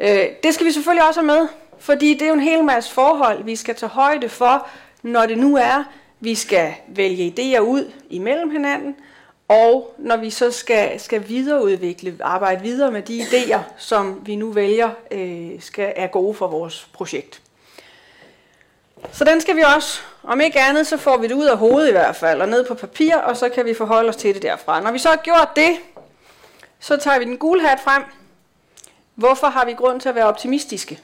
[0.00, 1.48] Øh, det skal vi selvfølgelig også have med.
[1.78, 4.68] Fordi det er jo en hel masse forhold, vi skal tage højde for,
[5.02, 5.84] når det nu er,
[6.20, 8.96] vi skal vælge idéer ud imellem hinanden,
[9.48, 14.52] og når vi så skal, skal videreudvikle, arbejde videre med de idéer, som vi nu
[14.52, 17.42] vælger, øh, skal, er gode for vores projekt.
[19.12, 21.88] Så den skal vi også, om ikke andet, så får vi det ud af hovedet
[21.88, 24.42] i hvert fald, og ned på papir, og så kan vi forholde os til det
[24.42, 24.80] derfra.
[24.80, 25.76] Når vi så har gjort det,
[26.80, 28.02] så tager vi den gule hat frem.
[29.14, 31.00] Hvorfor har vi grund til at være optimistiske?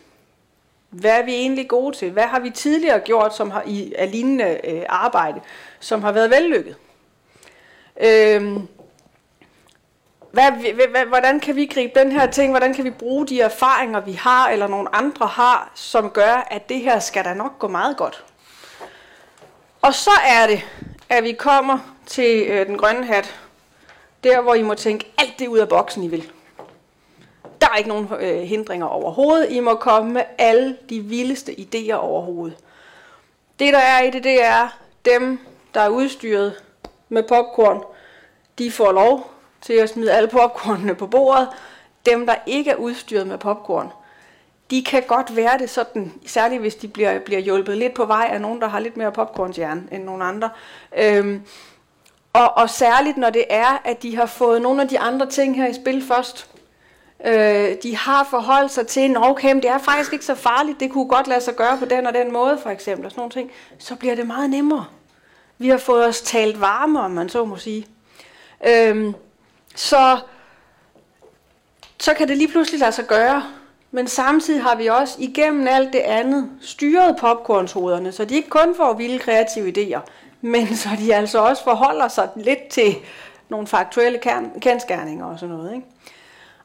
[0.93, 2.11] Hvad er vi egentlig gode til?
[2.11, 5.40] Hvad har vi tidligere gjort som har, i af lignende øh, arbejde,
[5.80, 6.76] som har været vellykket?
[8.01, 8.68] Øhm,
[10.32, 10.53] hvad,
[10.90, 14.12] hvad, hvordan kan vi gribe den her ting, hvordan kan vi bruge de erfaringer, vi
[14.12, 17.97] har, eller nogle andre har, som gør, at det her skal da nok gå meget
[17.97, 18.24] godt.
[19.82, 20.62] Og så er det,
[21.09, 23.34] at vi kommer til øh, den grønne hat,
[24.24, 26.32] der hvor I må tænke alt det ud af boksen, I vil.
[27.62, 29.50] Der er ikke nogen øh, hindringer overhovedet.
[29.50, 32.56] I må komme med alle de vildeste idéer overhovedet.
[33.58, 35.38] Det der er i det, det er dem,
[35.74, 36.62] der er udstyret
[37.08, 37.82] med popcorn,
[38.58, 41.48] de får lov til at smide alle popcornene på bordet.
[42.06, 43.90] Dem, der ikke er udstyret med popcorn,
[44.70, 48.28] de kan godt være det sådan, særligt hvis de bliver, bliver hjulpet lidt på vej
[48.32, 50.50] af nogen, der har lidt mere popcornshjerne end nogen andre.
[50.98, 51.42] Øhm,
[52.32, 55.56] og, og særligt når det er, at de har fået nogle af de andre ting
[55.56, 56.51] her i spil først.
[57.25, 60.93] Øh, de har forholdt sig til, at okay, det er faktisk ikke så farligt, det
[60.93, 63.33] kunne godt lade sig gøre på den og den måde, for eksempel, og sådan nogle
[63.33, 63.51] ting.
[63.79, 64.85] Så bliver det meget nemmere.
[65.59, 67.87] Vi har fået os talt varme, om man så må sige.
[68.68, 69.14] Øhm,
[69.75, 70.18] så,
[71.99, 73.43] så kan det lige pludselig lade sig gøre.
[73.95, 78.75] Men samtidig har vi også igennem alt det andet styret popcornshoderne, så de ikke kun
[78.77, 80.01] får vilde kreative idéer,
[80.41, 82.97] men så de altså også forholder sig lidt til
[83.49, 84.20] nogle faktuelle
[84.61, 85.75] kendskærninger og sådan noget.
[85.75, 85.87] Ikke?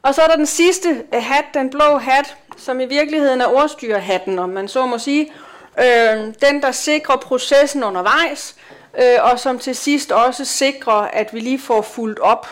[0.01, 3.45] Og så er der den sidste øh, hat, den blå hat, som i virkeligheden er
[3.45, 5.31] ordstyrhatten, om man så må sige.
[5.79, 8.55] Øh, den, der sikrer processen undervejs,
[8.97, 12.47] øh, og som til sidst også sikrer, at vi lige får fuldt op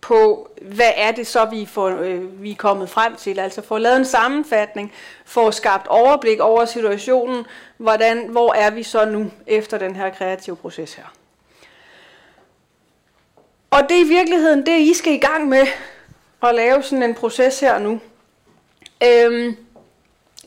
[0.00, 3.38] på, hvad er det så, vi, får, øh, vi er kommet frem til.
[3.38, 4.92] Altså få lavet en sammenfatning,
[5.24, 10.56] få skabt overblik over situationen, hvordan, hvor er vi så nu efter den her kreative
[10.56, 11.12] proces her.
[13.70, 15.66] Og det er i virkeligheden det, I skal i gang med
[16.48, 18.00] at lave sådan en proces her nu.
[19.04, 19.56] Øhm,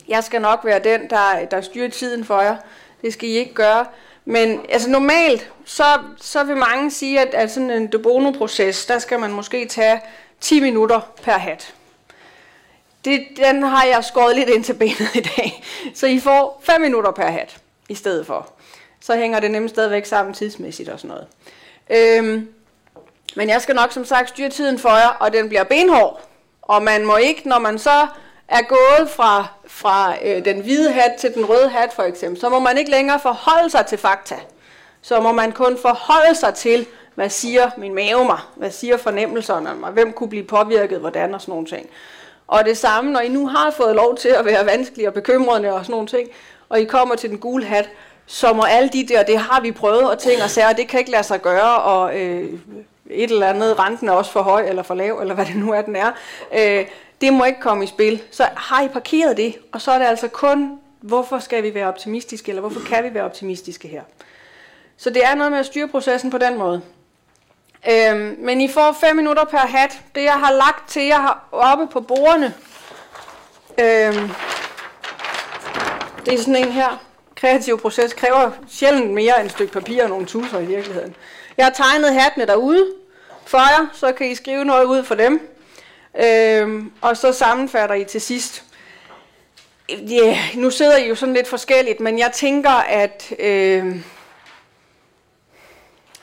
[0.08, 2.56] jeg skal nok være den, der, der styrer tiden for jer.
[3.02, 3.86] Det skal I ikke gøre.
[4.24, 5.84] Men altså normalt, så,
[6.16, 10.00] så vil mange sige, at, at sådan en Debono-proces, der skal man måske tage
[10.40, 11.74] 10 minutter per hat.
[13.04, 15.64] Det, den har jeg skåret lidt ind til benet i dag.
[15.94, 17.56] Så I får 5 minutter per hat
[17.88, 18.52] i stedet for.
[19.00, 21.26] Så hænger det nemlig stadigvæk sammen tidsmæssigt og sådan noget.
[21.90, 22.48] Øhm,
[23.36, 26.20] men jeg skal nok som sagt styre tiden for jer, og den bliver benhård.
[26.62, 28.06] Og man må ikke, når man så
[28.48, 32.48] er gået fra, fra øh, den hvide hat til den røde hat for eksempel, så
[32.48, 34.36] må man ikke længere forholde sig til fakta.
[35.02, 39.74] Så må man kun forholde sig til, hvad siger min mave mig, hvad siger fornemmelserne
[39.74, 41.88] mig, hvem kunne blive påvirket, hvordan og sådan nogle ting.
[42.46, 45.72] Og det samme, når I nu har fået lov til at være vanskelige og bekymrende
[45.72, 46.28] og sådan nogle ting,
[46.68, 47.90] og I kommer til den gule hat,
[48.26, 51.00] så må alle de der, det har vi prøvet, og ting og sager, det kan
[51.00, 52.52] ikke lade sig gøre, og øh,
[53.10, 55.72] et eller andet, renten er også for høj eller for lav, eller hvad det nu
[55.72, 56.12] er, den er.
[56.54, 56.86] Øh,
[57.20, 58.22] det må ikke komme i spil.
[58.30, 61.88] Så har I parkeret det, og så er det altså kun, hvorfor skal vi være
[61.88, 64.02] optimistiske, eller hvorfor kan vi være optimistiske her.
[64.96, 66.82] Så det er noget med at styre processen på den måde.
[67.90, 70.00] Øhm, men I får 5 minutter per hat.
[70.14, 72.54] Det jeg har lagt til jer oppe på bordene,
[73.80, 74.30] øhm,
[76.26, 77.02] det er sådan en her.
[77.34, 81.16] Kreativ proces kræver sjældent mere end et stykke papir og nogle tusser i virkeligheden.
[81.56, 82.92] Jeg har tegnet hattene derude
[83.46, 85.48] for jer, så kan I skrive noget ud for dem.
[86.24, 88.64] Øhm, og så sammenfatter I til sidst.
[89.90, 93.96] Yeah, nu sidder I jo sådan lidt forskelligt, men jeg tænker, at øh,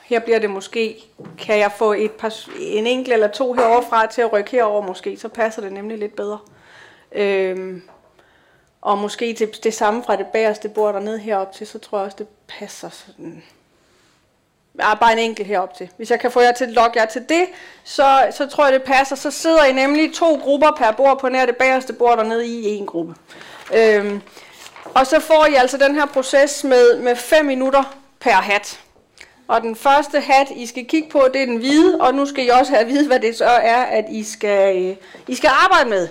[0.04, 0.96] her bliver det måske,
[1.38, 5.16] kan jeg få et par, en enkelt eller to heroverfra til at rykke herover måske,
[5.16, 6.38] så passer det nemlig lidt bedre.
[7.12, 7.80] Øh,
[8.80, 12.04] og måske til det samme fra det bagerste bord dernede herop til, så tror jeg
[12.04, 13.42] også, det passer sådan
[14.78, 15.90] er bare en enkelt herop til.
[15.96, 17.46] Hvis jeg kan få jer til at logge jer til det,
[17.84, 19.16] så, så tror jeg, det passer.
[19.16, 22.64] Så sidder I nemlig to grupper per bord på nær det bagerste bord dernede i
[22.66, 23.14] en gruppe.
[23.74, 24.20] Øhm,
[24.94, 28.80] og så får I altså den her proces med, med 5 minutter per hat.
[29.48, 32.46] Og den første hat, I skal kigge på, det er den hvide, og nu skal
[32.46, 34.96] I også have at vide, hvad det så er, at I skal, øh,
[35.28, 36.08] I skal arbejde med.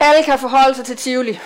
[0.00, 1.40] Alle kan forholde sig til Tivoli.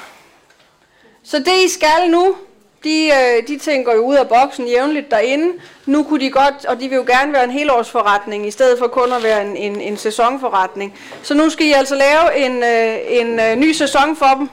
[1.23, 2.37] Så det I skal nu,
[2.85, 5.53] de, øh, de tænker jo ud af boksen jævnligt derinde.
[5.87, 8.87] Nu kunne de godt, og de vil jo gerne være en helårsforretning, i stedet for
[8.87, 10.99] kun at være en, en, en sæsonforretning.
[11.23, 14.51] Så nu skal I altså lave en, øh, en øh, ny sæson for dem.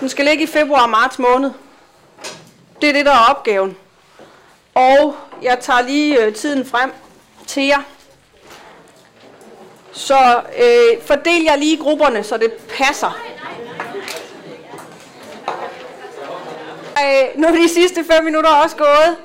[0.00, 1.50] Den skal ligge i februar og marts måned.
[2.80, 3.76] Det er det, der er opgaven.
[4.74, 6.92] Og jeg tager lige øh, tiden frem
[7.46, 7.82] til jer.
[9.92, 13.18] Så øh, fordel jer lige grupperne, så det passer.
[17.04, 19.16] Øh, nu er de sidste fem minutter også gået.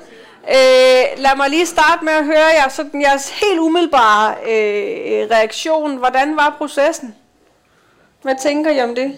[0.48, 5.96] Øh, lad mig lige starte med at høre jer, sådan jeres helt umiddelbare øh, reaktion.
[5.96, 7.14] Hvordan var processen?
[8.22, 9.12] Hvad tænker I om det?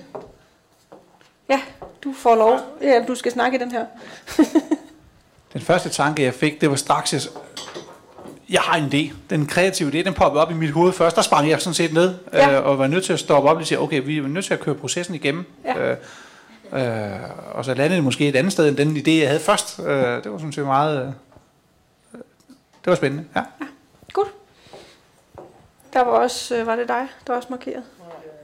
[1.48, 1.60] Ja,
[2.04, 2.60] du får lov.
[2.82, 3.84] Ja, du skal snakke i den her.
[5.52, 7.20] den første tanke, jeg fik, det var straks, jeg,
[8.48, 9.14] jeg har en idé.
[9.30, 11.16] Den kreative idé, den poppede op i mit hoved først.
[11.16, 12.52] Der sprang jeg sådan set ned, Ja.
[12.52, 14.54] øh, og var nødt til at stoppe op og sige, okay, vi er nødt til
[14.54, 15.44] at køre processen igennem.
[15.64, 15.78] Ja.
[15.90, 15.96] Øh,
[16.74, 17.20] øh,
[17.52, 19.78] og så landede det måske et andet sted end den idé, jeg havde først.
[19.78, 19.86] Øh,
[20.24, 21.00] det var sådan set meget...
[21.00, 21.12] Øh,
[22.84, 23.42] det var spændende, ja.
[24.12, 24.28] Godt.
[25.92, 27.82] Der var også, øh, var det dig, der var også markeret?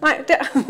[0.00, 0.36] Nej, der.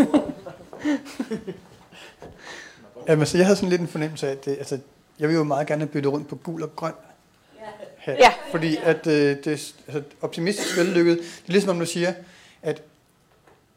[3.09, 4.79] Jamen, altså, jeg havde sådan lidt en fornemmelse af, at det, altså,
[5.19, 6.93] jeg vil jo meget gerne bytte rundt på gul og grøn
[8.01, 8.19] hat.
[8.19, 8.33] Ja.
[8.51, 11.19] Fordi at øh, det altså, optimistisk vellykket.
[11.19, 12.13] Det er ligesom om du siger,
[12.63, 12.83] at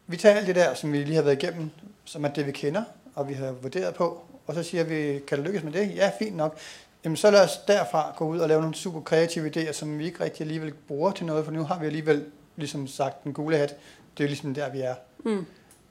[0.07, 1.69] vi tager alt det der, som vi lige har været igennem,
[2.05, 2.83] som er det, vi kender,
[3.15, 5.95] og vi har vurderet på, og så siger vi, kan det lykkes med det?
[5.95, 6.57] Ja, fint nok.
[7.03, 10.05] Jamen, så lad os derfra gå ud og lave nogle super kreative idéer, som vi
[10.05, 13.57] ikke rigtig alligevel bruger til noget, for nu har vi alligevel ligesom sagt den gule
[13.57, 13.69] hat.
[14.17, 14.95] Det er jo ligesom der, vi er.
[15.25, 15.45] Mm.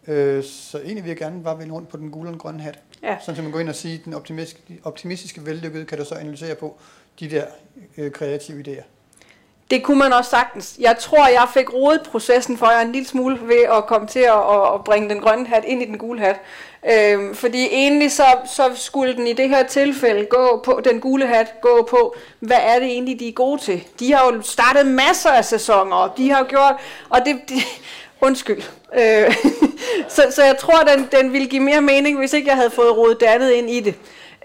[0.07, 2.63] Øh, så egentlig vil jeg gerne bare vende rundt på den gule og den grønne
[2.63, 2.79] hat.
[3.03, 3.17] Ja.
[3.21, 6.55] Sådan at man går ind og siger, den optimistiske, optimistiske vellykkede, kan du så analysere
[6.55, 6.79] på
[7.21, 7.45] de der
[7.97, 8.83] øh, kreative idéer.
[9.71, 10.77] Det kunne man også sagtens.
[10.81, 14.21] Jeg tror, jeg fik rodet processen for jer en lille smule ved at komme til
[14.21, 16.37] at, at, at bringe den grønne hat ind i den gule hat.
[16.91, 18.25] Øhm, fordi egentlig så,
[18.55, 22.57] så skulle den i det her tilfælde gå på, den gule hat gå på, hvad
[22.61, 23.85] er det egentlig, de er gode til.
[24.01, 26.75] De har jo startet masser af sæsoner, og de har gjort,
[27.09, 27.55] og det, de,
[28.27, 28.63] undskyld.
[28.95, 29.35] Øh,
[30.15, 32.97] så, så jeg tror, den, den ville give mere mening, hvis ikke jeg havde fået
[32.97, 33.95] rodet det andet ind i det.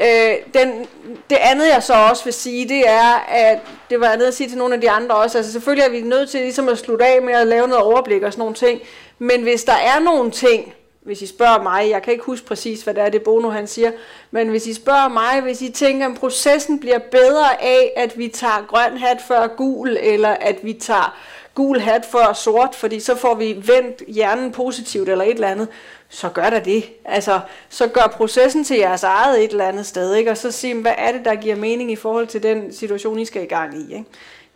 [0.01, 0.87] Øh, den,
[1.29, 3.59] det andet jeg så også vil sige, det er, at
[3.89, 5.91] det var jeg nede at sige til nogle af de andre også, altså selvfølgelig er
[5.91, 8.55] vi nødt til ligesom at slutte af med at lave noget overblik og sådan nogle
[8.55, 8.81] ting,
[9.19, 10.73] men hvis der er nogle ting,
[11.07, 13.67] hvis I spørger mig, jeg kan ikke huske præcis, hvad det er, det Bono han
[13.67, 13.91] siger,
[14.31, 18.27] men hvis I spørger mig, hvis I tænker, at processen bliver bedre af, at vi
[18.27, 21.17] tager grøn hat før gul, eller at vi tager
[21.55, 25.67] gul hat før sort, fordi så får vi vendt hjernen positivt eller et eller andet,
[26.09, 26.83] så gør der det.
[27.05, 27.39] Altså,
[27.69, 30.31] så gør processen til jeres eget et eller andet sted, ikke?
[30.31, 33.25] og så sig, hvad er det, der giver mening i forhold til den situation, I
[33.25, 33.93] skal i gang i.
[33.93, 34.05] Ikke?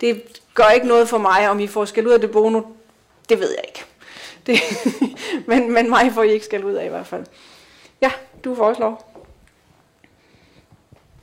[0.01, 0.23] Det
[0.53, 2.61] gør ikke noget for mig, om I får skæld ud af det bono,
[3.29, 3.90] det ved jeg ikke.
[4.47, 4.59] Det,
[5.47, 7.25] men, men mig får I ikke skæld ud af i hvert fald.
[8.01, 8.11] Ja,
[8.43, 9.11] du foreslår.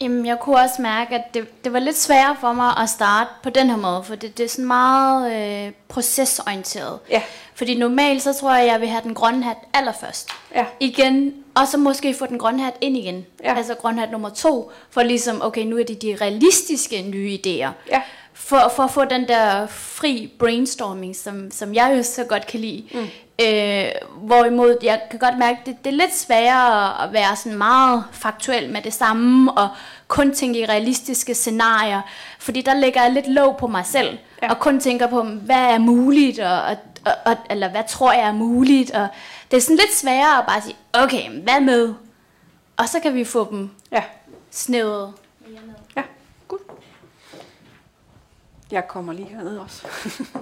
[0.00, 3.30] Jamen, jeg kunne også mærke, at det, det var lidt sværere for mig at starte
[3.42, 5.32] på den her måde, for det, det er sådan meget
[5.66, 6.98] øh, procesorienteret.
[7.10, 7.22] Ja.
[7.54, 10.28] Fordi normalt, så tror jeg, jeg vil have den grønne hat allerførst.
[10.54, 10.64] Ja.
[10.80, 13.26] Igen, og så måske få den grønne hat ind igen.
[13.44, 13.56] Ja.
[13.56, 17.70] Altså grøn hat nummer to, for ligesom, okay, nu er det de realistiske nye idéer.
[17.90, 18.02] Ja.
[18.38, 22.60] For, for at få den der fri brainstorming, som, som jeg jo så godt kan
[22.60, 22.84] lide.
[22.94, 23.06] Mm.
[23.46, 27.58] Øh, hvorimod jeg kan godt mærke, at det, det er lidt sværere at være sådan
[27.58, 29.68] meget faktuel med det samme, og
[30.08, 32.00] kun tænke i realistiske scenarier,
[32.38, 34.50] fordi der lægger jeg lidt låg på mig selv, ja.
[34.50, 36.76] og kun tænker på, hvad er muligt, og, og,
[37.24, 39.08] og, eller hvad tror jeg er muligt, og
[39.50, 41.94] det er sådan lidt sværere at bare sige, okay, hvad med?
[42.76, 44.02] Og så kan vi få dem Ja.
[44.50, 45.12] snævet.
[45.96, 46.02] Ja,
[46.48, 46.62] godt.
[48.72, 49.86] Jeg kommer lige herned også.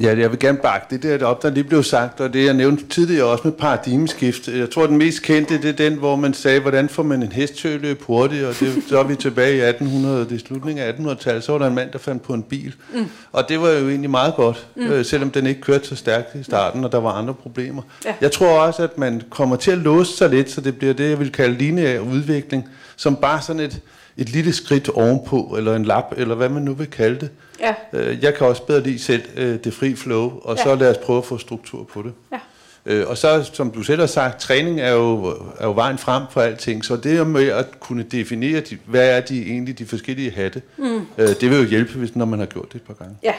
[0.00, 2.54] Ja, jeg vil gerne bakke det der op, der lige blev sagt, og det jeg
[2.54, 4.48] nævnte tidligere også med paradigmeskift.
[4.48, 7.32] Jeg tror, den mest kendte, det er den, hvor man sagde, hvordan får man en
[7.32, 10.46] hest til at løbe hurtigt, og det, så er vi tilbage i 1800, det er
[10.46, 12.74] slutningen af 1800-tallet, så var der en mand, der fandt på en bil.
[12.94, 13.06] Mm.
[13.32, 14.86] Og det var jo egentlig meget godt, mm.
[14.86, 17.82] øh, selvom den ikke kørte så stærkt i starten, og der var andre problemer.
[18.04, 18.14] Ja.
[18.20, 21.10] Jeg tror også, at man kommer til at låse sig lidt, så det bliver det,
[21.10, 23.80] jeg vil kalde lineær udvikling, som bare sådan et,
[24.16, 27.30] et lille skridt ovenpå, eller en lap, eller hvad man nu vil kalde det.
[27.60, 27.74] Ja.
[27.92, 30.62] Øh, Jeg kan også bedre lide selv øh, det fri flow, og Ja.
[30.62, 32.12] så lad os prøve at få struktur på det.
[32.32, 32.38] Ja.
[32.86, 35.26] Øh, Og så, som du selv har sagt, træning er jo,
[35.58, 39.20] er jo vejen frem for alting, så det med at kunne definere, de, hvad er
[39.20, 41.06] de egentlig de forskellige hatte, mm.
[41.16, 43.16] det vil jo hjælpe, hvis, når man har gjort det et par gange.
[43.22, 43.34] Ja,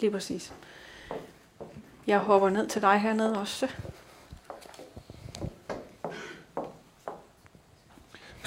[0.00, 0.52] lige præcis.
[2.06, 3.66] Jeg hopper ned til dig hernede også.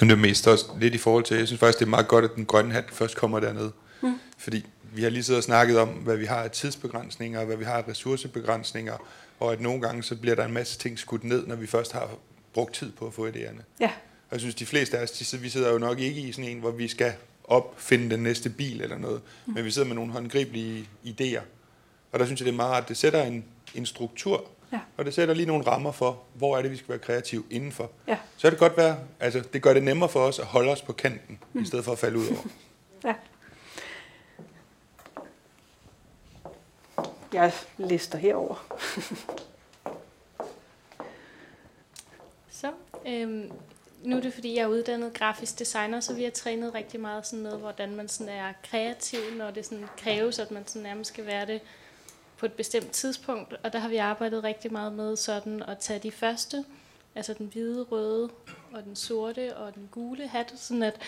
[0.00, 2.08] Men det er mest også lidt i forhold til, jeg synes faktisk, det er meget
[2.08, 3.72] godt, at den grønne hat først kommer dernede.
[4.02, 4.18] Mm.
[4.38, 7.56] Fordi vi har lige siddet og snakket om, hvad vi har af tidsbegrænsninger, og hvad
[7.56, 8.96] vi har af ressourcebegrænsninger,
[9.40, 11.92] og at nogle gange så bliver der en masse ting skudt ned, når vi først
[11.92, 12.10] har
[12.54, 13.62] brugt tid på at få idéerne.
[13.80, 13.90] Ja.
[14.28, 16.50] Og jeg synes, de fleste af os, de, vi sidder jo nok ikke i sådan
[16.50, 17.12] en, hvor vi skal
[17.44, 19.54] opfinde den næste bil eller noget, mm.
[19.54, 21.40] men vi sidder med nogle håndgribelige idéer.
[22.12, 24.80] Og der synes jeg, det er meget rart, det sætter en, en struktur, Ja.
[24.96, 27.90] og det sætter lige nogle rammer for, hvor er det, vi skal være kreative indenfor.
[28.08, 28.18] Ja.
[28.36, 30.82] Så kan det godt være, altså det gør det nemmere for os at holde os
[30.82, 31.62] på kanten, mm.
[31.62, 32.42] i stedet for at falde ud over.
[33.04, 33.14] Ja.
[37.32, 38.66] Jeg lister herover.
[42.50, 42.72] Så,
[43.06, 43.52] øhm,
[44.02, 47.26] nu er det fordi, jeg er uddannet grafisk designer, så vi har trænet rigtig meget
[47.26, 51.12] sådan med, hvordan man sådan er kreativ, når det sådan kræves, at man sådan nærmest
[51.12, 51.60] skal være det
[52.42, 53.54] på et bestemt tidspunkt.
[53.62, 56.64] Og der har vi arbejdet rigtig meget med sådan at tage de første,
[57.14, 58.30] altså den hvide, røde
[58.72, 61.00] og den sorte og den gule hat, sådan at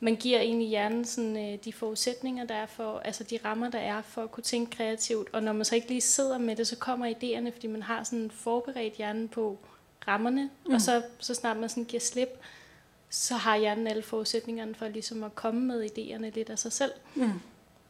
[0.00, 3.78] man giver egentlig hjernen sådan, øh, de forudsætninger, der er for, altså de rammer, der
[3.78, 5.28] er for at kunne tænke kreativt.
[5.32, 8.04] Og når man så ikke lige sidder med det, så kommer idéerne, fordi man har
[8.04, 9.58] sådan forberedt hjernen på
[10.08, 10.74] rammerne, mm.
[10.74, 12.40] og så, så snart man sådan giver slip,
[13.10, 16.92] så har hjernen alle forudsætningerne for ligesom at komme med idéerne lidt af sig selv.
[17.14, 17.40] Mm.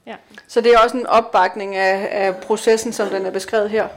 [0.07, 0.17] Ja.
[0.49, 3.89] Så det er også en opbakning af, af processen, som den er beskrevet her?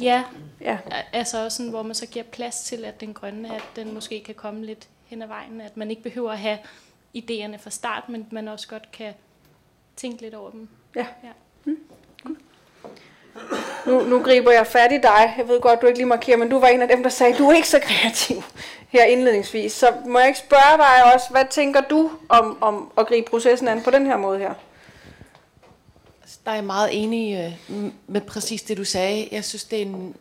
[0.00, 0.24] Ja,
[0.60, 0.78] ja.
[1.12, 4.22] altså også sådan, hvor man så giver plads til, at den grønne hat, den måske
[4.26, 6.58] kan komme lidt hen ad vejen, at man ikke behøver at have
[7.16, 9.12] idéerne fra start, men man også godt kan
[9.96, 10.68] tænke lidt over dem.
[10.96, 11.06] Ja.
[11.24, 11.30] ja.
[11.64, 11.78] Mm.
[13.86, 15.34] Nu, nu griber jeg fat i dig.
[15.38, 17.38] Jeg ved godt, du ikke lige markerer, men du var en af dem, der sagde,
[17.38, 18.36] du er ikke så kreativ
[18.94, 19.72] her indledningsvis.
[19.72, 23.68] Så må jeg ikke spørge dig også, hvad tænker du om, om at gribe processen
[23.68, 24.54] an på den her måde her?
[26.48, 29.28] Der er jeg meget enig øh, med præcis det, du sagde.
[29.32, 30.14] Jeg synes, det, er en,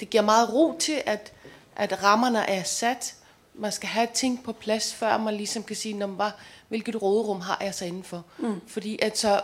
[0.00, 1.32] det giver meget ro til, at,
[1.76, 3.14] at rammerne er sat.
[3.54, 6.36] Man skal have ting på plads, før man ligesom kan sige, når man var,
[6.68, 8.24] hvilket råderum har jeg så indenfor.
[8.38, 8.60] Mm.
[8.66, 9.42] Fordi at så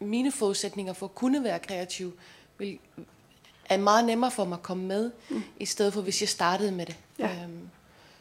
[0.00, 2.18] mine forudsætninger for at kunne være kreativ
[2.58, 2.78] vil,
[3.68, 5.42] er meget nemmere for mig at komme med, mm.
[5.60, 6.96] i stedet for hvis jeg startede med det.
[7.18, 7.42] Ja.
[7.42, 7.68] Øhm,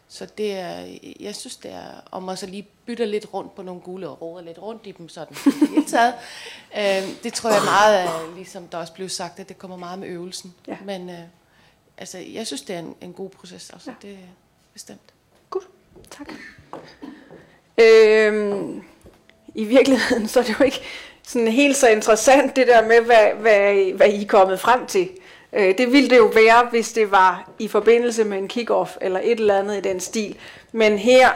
[0.07, 3.61] så det er, jeg synes det er, om man så lige bytter lidt rundt på
[3.61, 5.37] nogle gule og råder lidt rundt i dem sådan
[5.75, 6.13] det taget.
[6.77, 10.07] Øhm, det tror jeg meget, ligesom der også blev sagt, at det kommer meget med
[10.07, 10.53] øvelsen.
[10.67, 10.77] Ja.
[10.85, 11.19] Men øh,
[11.97, 14.07] altså, jeg synes det er en, en god proces, altså ja.
[14.07, 14.27] det er
[14.73, 15.13] bestemt.
[15.49, 15.67] Godt,
[16.11, 16.27] tak.
[17.77, 18.83] Øhm,
[19.55, 20.81] I virkeligheden så er det jo ikke
[21.23, 25.09] sådan helt så interessant, det der med, hvad, hvad, hvad I er kommet frem til.
[25.53, 29.19] Øh, det ville det jo være, hvis det var i forbindelse med en kick-off eller
[29.23, 30.37] et eller andet i den stil.
[30.71, 31.29] Men her,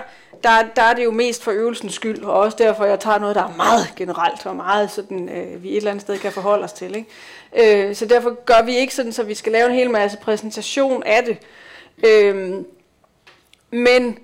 [0.44, 3.36] der, der er det jo mest for øvelsens skyld, og også derfor, jeg tager noget,
[3.36, 6.64] der er meget generelt og meget sådan, øh, vi et eller andet sted kan forholde
[6.64, 6.96] os til.
[6.96, 7.90] Ikke?
[7.90, 11.04] Øh, så derfor gør vi ikke sådan, så vi skal lave en hel masse præsentation
[11.04, 11.38] af det.
[12.10, 12.54] Øh,
[13.72, 14.18] men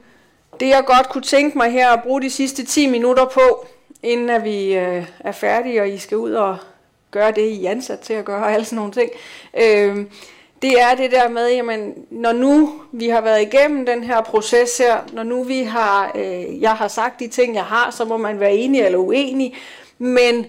[0.59, 3.67] det jeg godt kunne tænke mig her at bruge de sidste 10 minutter på,
[4.03, 6.57] inden at vi øh, er færdige, og I skal ud og
[7.11, 9.11] gøre det, I er ansat til at gøre, og alle sådan nogle ting.
[9.61, 10.05] Øh,
[10.63, 14.77] det er det der med, jamen, når nu vi har været igennem den her proces
[14.77, 18.17] her, når nu vi har, øh, jeg har sagt de ting, jeg har, så må
[18.17, 19.55] man være enig eller uenig.
[19.97, 20.45] Men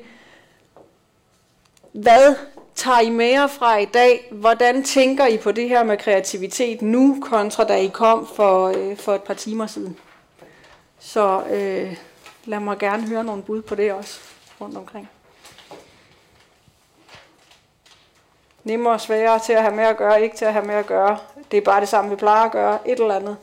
[1.92, 2.34] hvad
[2.74, 4.28] tager I mere fra i dag?
[4.30, 8.96] Hvordan tænker I på det her med kreativitet nu, kontra da I kom for, øh,
[8.96, 9.96] for et par timer siden?
[10.98, 11.96] Så øh,
[12.44, 14.20] lad mig gerne høre nogle bud på det også
[14.60, 15.08] rundt omkring.
[18.64, 20.86] Nemmere og sværere til at have med at gøre, ikke til at have med at
[20.86, 21.18] gøre.
[21.50, 22.88] Det er bare det samme, vi plejer at gøre.
[22.88, 23.36] Et eller andet.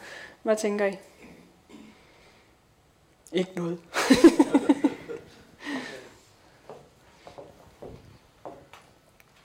[0.44, 0.98] Hvad tænker I?
[3.32, 3.80] Ikke noget.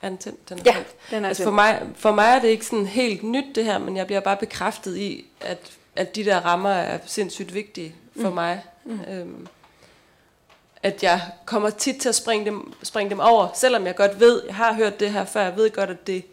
[0.07, 0.49] antændt.
[0.49, 0.77] Den er ja,
[1.11, 3.79] den er altså for, mig, for mig er det ikke sådan helt nyt det her,
[3.79, 8.29] men jeg bliver bare bekræftet i, at, at de der rammer er sindssygt vigtige for
[8.29, 8.35] mm.
[8.35, 8.63] mig.
[8.85, 9.01] Mm.
[9.01, 9.47] Øhm,
[10.83, 14.43] at jeg kommer tit til at springe dem, springe dem over, selvom jeg godt ved,
[14.47, 16.25] jeg har hørt det her før, jeg ved godt, at det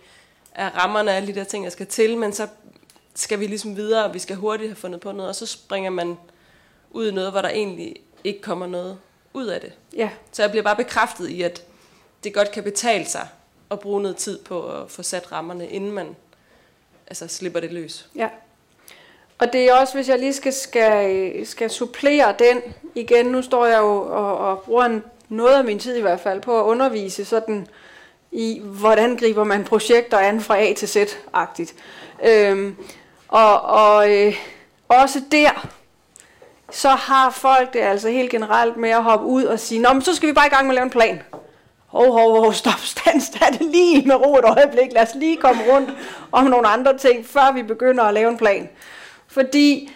[0.55, 2.47] er rammerne af alle de der ting, jeg skal til, men så
[3.15, 5.89] skal vi ligesom videre, og vi skal hurtigt have fundet på noget, og så springer
[5.89, 6.17] man
[6.91, 8.97] ud i noget, hvor der egentlig ikke kommer noget
[9.33, 9.73] ud af det.
[9.95, 10.09] Ja.
[10.31, 11.63] Så jeg bliver bare bekræftet i, at
[12.23, 13.27] det godt kan betale sig
[13.71, 16.15] at bruge noget tid på at få sat rammerne, inden man
[17.07, 18.09] altså, slipper det løs.
[18.15, 18.29] Ja.
[19.39, 22.61] Og det er også, hvis jeg lige skal, skal, skal supplere den
[22.95, 26.19] igen, nu står jeg jo og, og bruger en, noget af min tid i hvert
[26.19, 27.67] fald på at undervise sådan
[28.31, 31.75] i, hvordan griber man projekter an fra A til Z-agtigt.
[32.25, 32.75] Øhm,
[33.27, 34.35] og og øh,
[34.87, 35.67] også der,
[36.71, 40.01] så har folk det altså helt generelt med at hoppe ud og sige, Nå, men
[40.01, 41.21] så skal vi bare i gang med at lave en plan
[41.93, 45.63] hov, hov, hov, stop, stand, stand lige med ro et øjeblik, lad os lige komme
[45.71, 45.89] rundt
[46.31, 48.69] om nogle andre ting, før vi begynder at lave en plan.
[49.33, 49.91] Fordi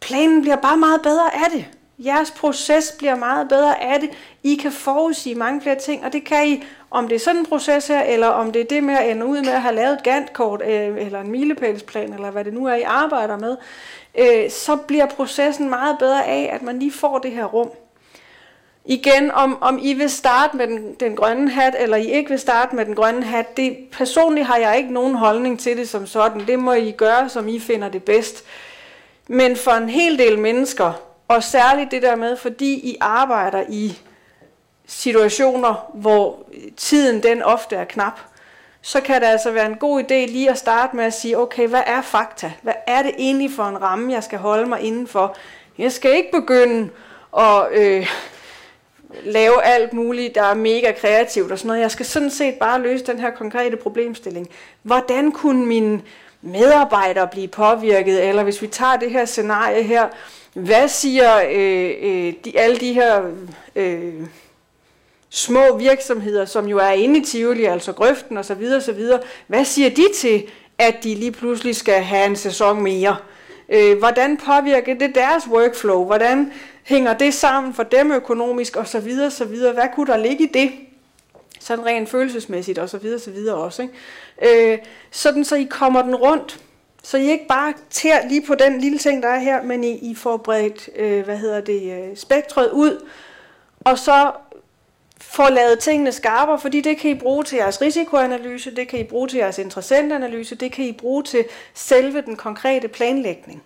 [0.00, 1.66] planen bliver bare meget bedre af det.
[1.98, 4.10] Jeres proces bliver meget bedre af det.
[4.42, 7.46] I kan forudsige mange flere ting, og det kan I, om det er sådan en
[7.46, 9.92] proces her, eller om det er det med at ende ud med at have lavet
[9.92, 13.56] et Gantt-kort, øh, eller en milepælsplan, eller hvad det nu er, I arbejder med,
[14.18, 17.70] øh, så bliver processen meget bedre af, at man lige får det her rum.
[18.84, 22.38] Igen, om, om I vil starte med den, den grønne hat, eller I ikke vil
[22.38, 26.06] starte med den grønne hat, det, personligt har jeg ikke nogen holdning til det som
[26.06, 26.46] sådan.
[26.46, 28.44] Det må I gøre, som I finder det bedst.
[29.28, 30.92] Men for en hel del mennesker,
[31.28, 33.98] og særligt det der med, fordi I arbejder i
[34.86, 38.20] situationer, hvor tiden den ofte er knap,
[38.82, 41.68] så kan det altså være en god idé lige at starte med at sige, okay,
[41.68, 42.52] hvad er fakta?
[42.62, 45.36] Hvad er det egentlig for en ramme, jeg skal holde mig indenfor?
[45.78, 46.88] Jeg skal ikke begynde
[47.38, 47.66] at...
[47.72, 48.08] Øh,
[49.24, 51.80] lave alt muligt, der er mega kreativt og sådan noget.
[51.80, 54.48] Jeg skal sådan set bare løse den her konkrete problemstilling.
[54.82, 56.02] Hvordan kunne mine
[56.42, 58.28] medarbejdere blive påvirket?
[58.28, 60.08] Eller hvis vi tager det her scenarie her,
[60.54, 63.22] hvad siger øh, øh, de, alle de her
[63.76, 64.14] øh,
[65.30, 68.58] små virksomheder, som jo er inde i Tivoli, altså grøften osv.
[68.58, 69.20] videre.
[69.46, 70.44] hvad siger de til,
[70.78, 73.16] at de lige pludselig skal have en sæson mere?
[73.68, 76.04] Øh, hvordan påvirker det deres workflow?
[76.04, 76.52] Hvordan
[76.82, 79.72] hænger det sammen for dem økonomisk så videre.
[79.72, 80.70] Hvad kunne der ligge i det?
[81.60, 83.82] Sådan rent følelsesmæssigt og så videre, så videre også.
[83.82, 84.72] Ikke?
[84.72, 84.78] Øh,
[85.10, 86.60] sådan så I kommer den rundt.
[87.02, 90.10] Så I ikke bare tær lige på den lille ting, der er her, men I,
[90.10, 93.08] I får bredt, øh, hvad hedder det, øh, spektret ud,
[93.80, 94.32] og så
[95.20, 99.04] får lavet tingene skarpere, fordi det kan I bruge til jeres risikoanalyse, det kan I
[99.04, 103.62] bruge til jeres interessentanalyse, det kan I bruge til selve den konkrete planlægning.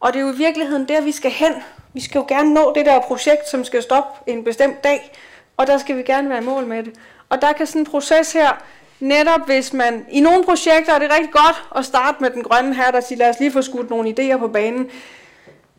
[0.00, 1.52] Og det er jo i virkeligheden der, vi skal hen.
[1.94, 5.12] Vi skal jo gerne nå det der projekt, som skal stoppe en bestemt dag,
[5.56, 6.92] og der skal vi gerne være i mål med det.
[7.28, 8.62] Og der kan sådan en proces her,
[9.00, 12.74] netop hvis man, i nogle projekter er det rigtig godt at starte med den grønne
[12.74, 14.86] her, der siger, lad os lige få skudt nogle idéer på banen.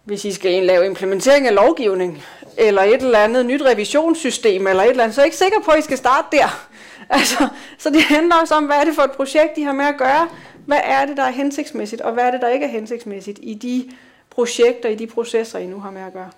[0.03, 2.23] Hvis I skal lave implementering af lovgivning,
[2.57, 5.59] eller et eller andet nyt revisionssystem, eller et eller andet, så er jeg ikke sikker
[5.65, 6.67] på, at I skal starte der.
[7.09, 7.47] Altså,
[7.77, 9.97] så det handler også om, hvad er det for et projekt, I har med at
[9.97, 10.27] gøre?
[10.65, 13.53] Hvad er det, der er hensigtsmæssigt, og hvad er det, der ikke er hensigtsmæssigt i
[13.53, 13.89] de
[14.31, 16.29] projekter, i de processer, I nu har med at gøre?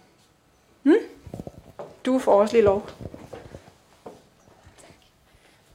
[0.83, 0.95] Hmm?
[2.05, 2.89] Du får også lige lov.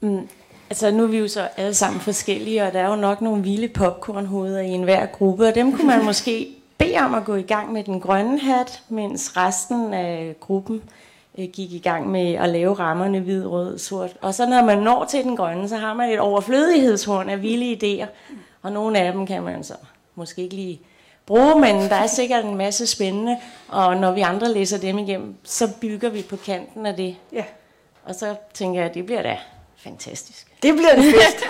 [0.01, 0.29] Mm,
[0.71, 3.43] altså nu er vi jo så alle sammen forskellige, og der er jo nok nogle
[3.43, 6.49] vilde popcornhoveder i enhver gruppe, og dem kunne man måske
[6.79, 10.83] bede om at gå i gang med den grønne hat, mens resten af gruppen
[11.39, 14.17] øh, gik i gang med at lave rammerne hvid, rød, sort.
[14.21, 17.73] Og så når man når til den grønne, så har man et overflødighedshorn af vilde
[18.03, 18.07] idéer,
[18.63, 19.75] og nogle af dem kan man så
[20.15, 20.81] måske ikke lige
[21.29, 23.37] bruge, men der er sikkert en masse spændende,
[23.69, 27.17] og når vi andre læser dem igennem, så bygger vi på kanten af det.
[27.33, 27.45] Ja.
[28.05, 29.39] Og så tænker jeg, at det bliver da
[29.85, 30.47] fantastisk.
[30.63, 31.47] Det bliver en fest.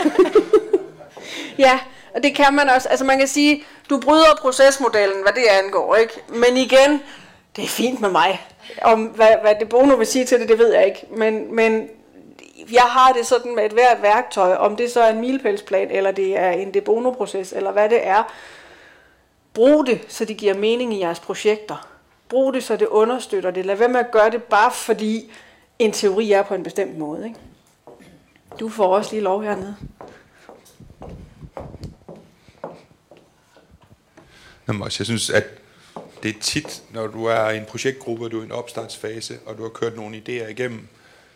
[1.67, 1.79] ja,
[2.15, 2.89] og det kan man også.
[2.89, 6.15] Altså man kan sige, du bryder procesmodellen, hvad det angår, ikke?
[6.29, 7.03] Men igen,
[7.57, 8.47] det er fint med mig.
[8.83, 11.07] Om hvad, hvad det Bono vil sige til det, det ved jeg ikke.
[11.11, 11.89] Men, men
[12.73, 16.11] jeg har det sådan med et hvert værktøj, om det så er en milpælsplan, eller
[16.11, 18.33] det er en debono-proces, eller hvad det er.
[19.59, 21.89] Brug det, så det giver mening i jeres projekter.
[22.29, 23.67] Brug det, så det understøtter det.
[23.67, 25.31] Lad være med at gøre det bare fordi
[25.79, 27.25] en teori er på en bestemt måde.
[27.25, 27.39] Ikke?
[28.61, 29.77] Du får også lige lov hernede.
[34.69, 35.45] Jamen også, jeg synes, at
[36.23, 39.39] det er tit, når du er i en projektgruppe, og du er i en opstartsfase,
[39.47, 40.89] og du har kørt nogle idéer igennem,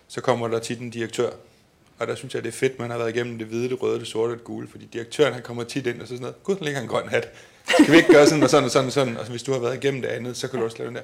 [0.09, 1.31] så kommer der tit en direktør.
[1.99, 4.01] Og der synes jeg, det er fedt, man har været igennem det hvide, det røde,
[4.01, 6.43] det sorte og det gule, fordi direktøren han kommer tit ind og så sådan noget,
[6.43, 7.28] gud, der ligger en grøn hat.
[7.68, 9.16] Skal vi ikke gøre sådan og sådan og sådan og sådan?
[9.16, 11.02] Og hvis du har været igennem det andet, så kan du også lave den der.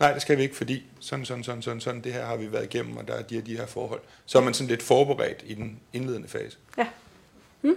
[0.00, 2.52] Nej, det skal vi ikke, fordi sådan, sådan, sådan, sådan, sådan, det her har vi
[2.52, 4.00] været igennem, og der er de her, de her forhold.
[4.26, 6.56] Så er man sådan lidt forberedt i den indledende fase.
[6.78, 6.86] Ja.
[7.60, 7.76] Hmm?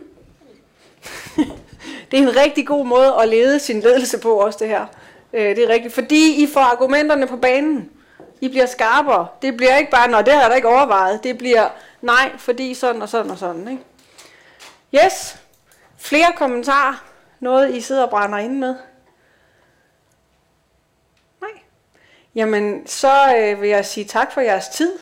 [2.11, 4.85] det er en rigtig god måde at lede sin ledelse på også det her.
[5.33, 7.89] Øh, det er rigtigt, fordi I får argumenterne på banen.
[8.41, 9.27] I bliver skarpere.
[9.41, 11.23] Det bliver ikke bare, når det har der ikke overvejet.
[11.23, 11.69] Det bliver,
[12.01, 13.67] nej, fordi sådan og sådan og sådan.
[13.67, 15.05] Ikke?
[15.05, 15.37] Yes.
[15.97, 17.10] Flere kommentarer.
[17.41, 18.75] Noget, I sidder og brænder inde med.
[21.41, 21.61] Nej.
[22.35, 24.99] Jamen, så øh, vil jeg sige tak for jeres tid.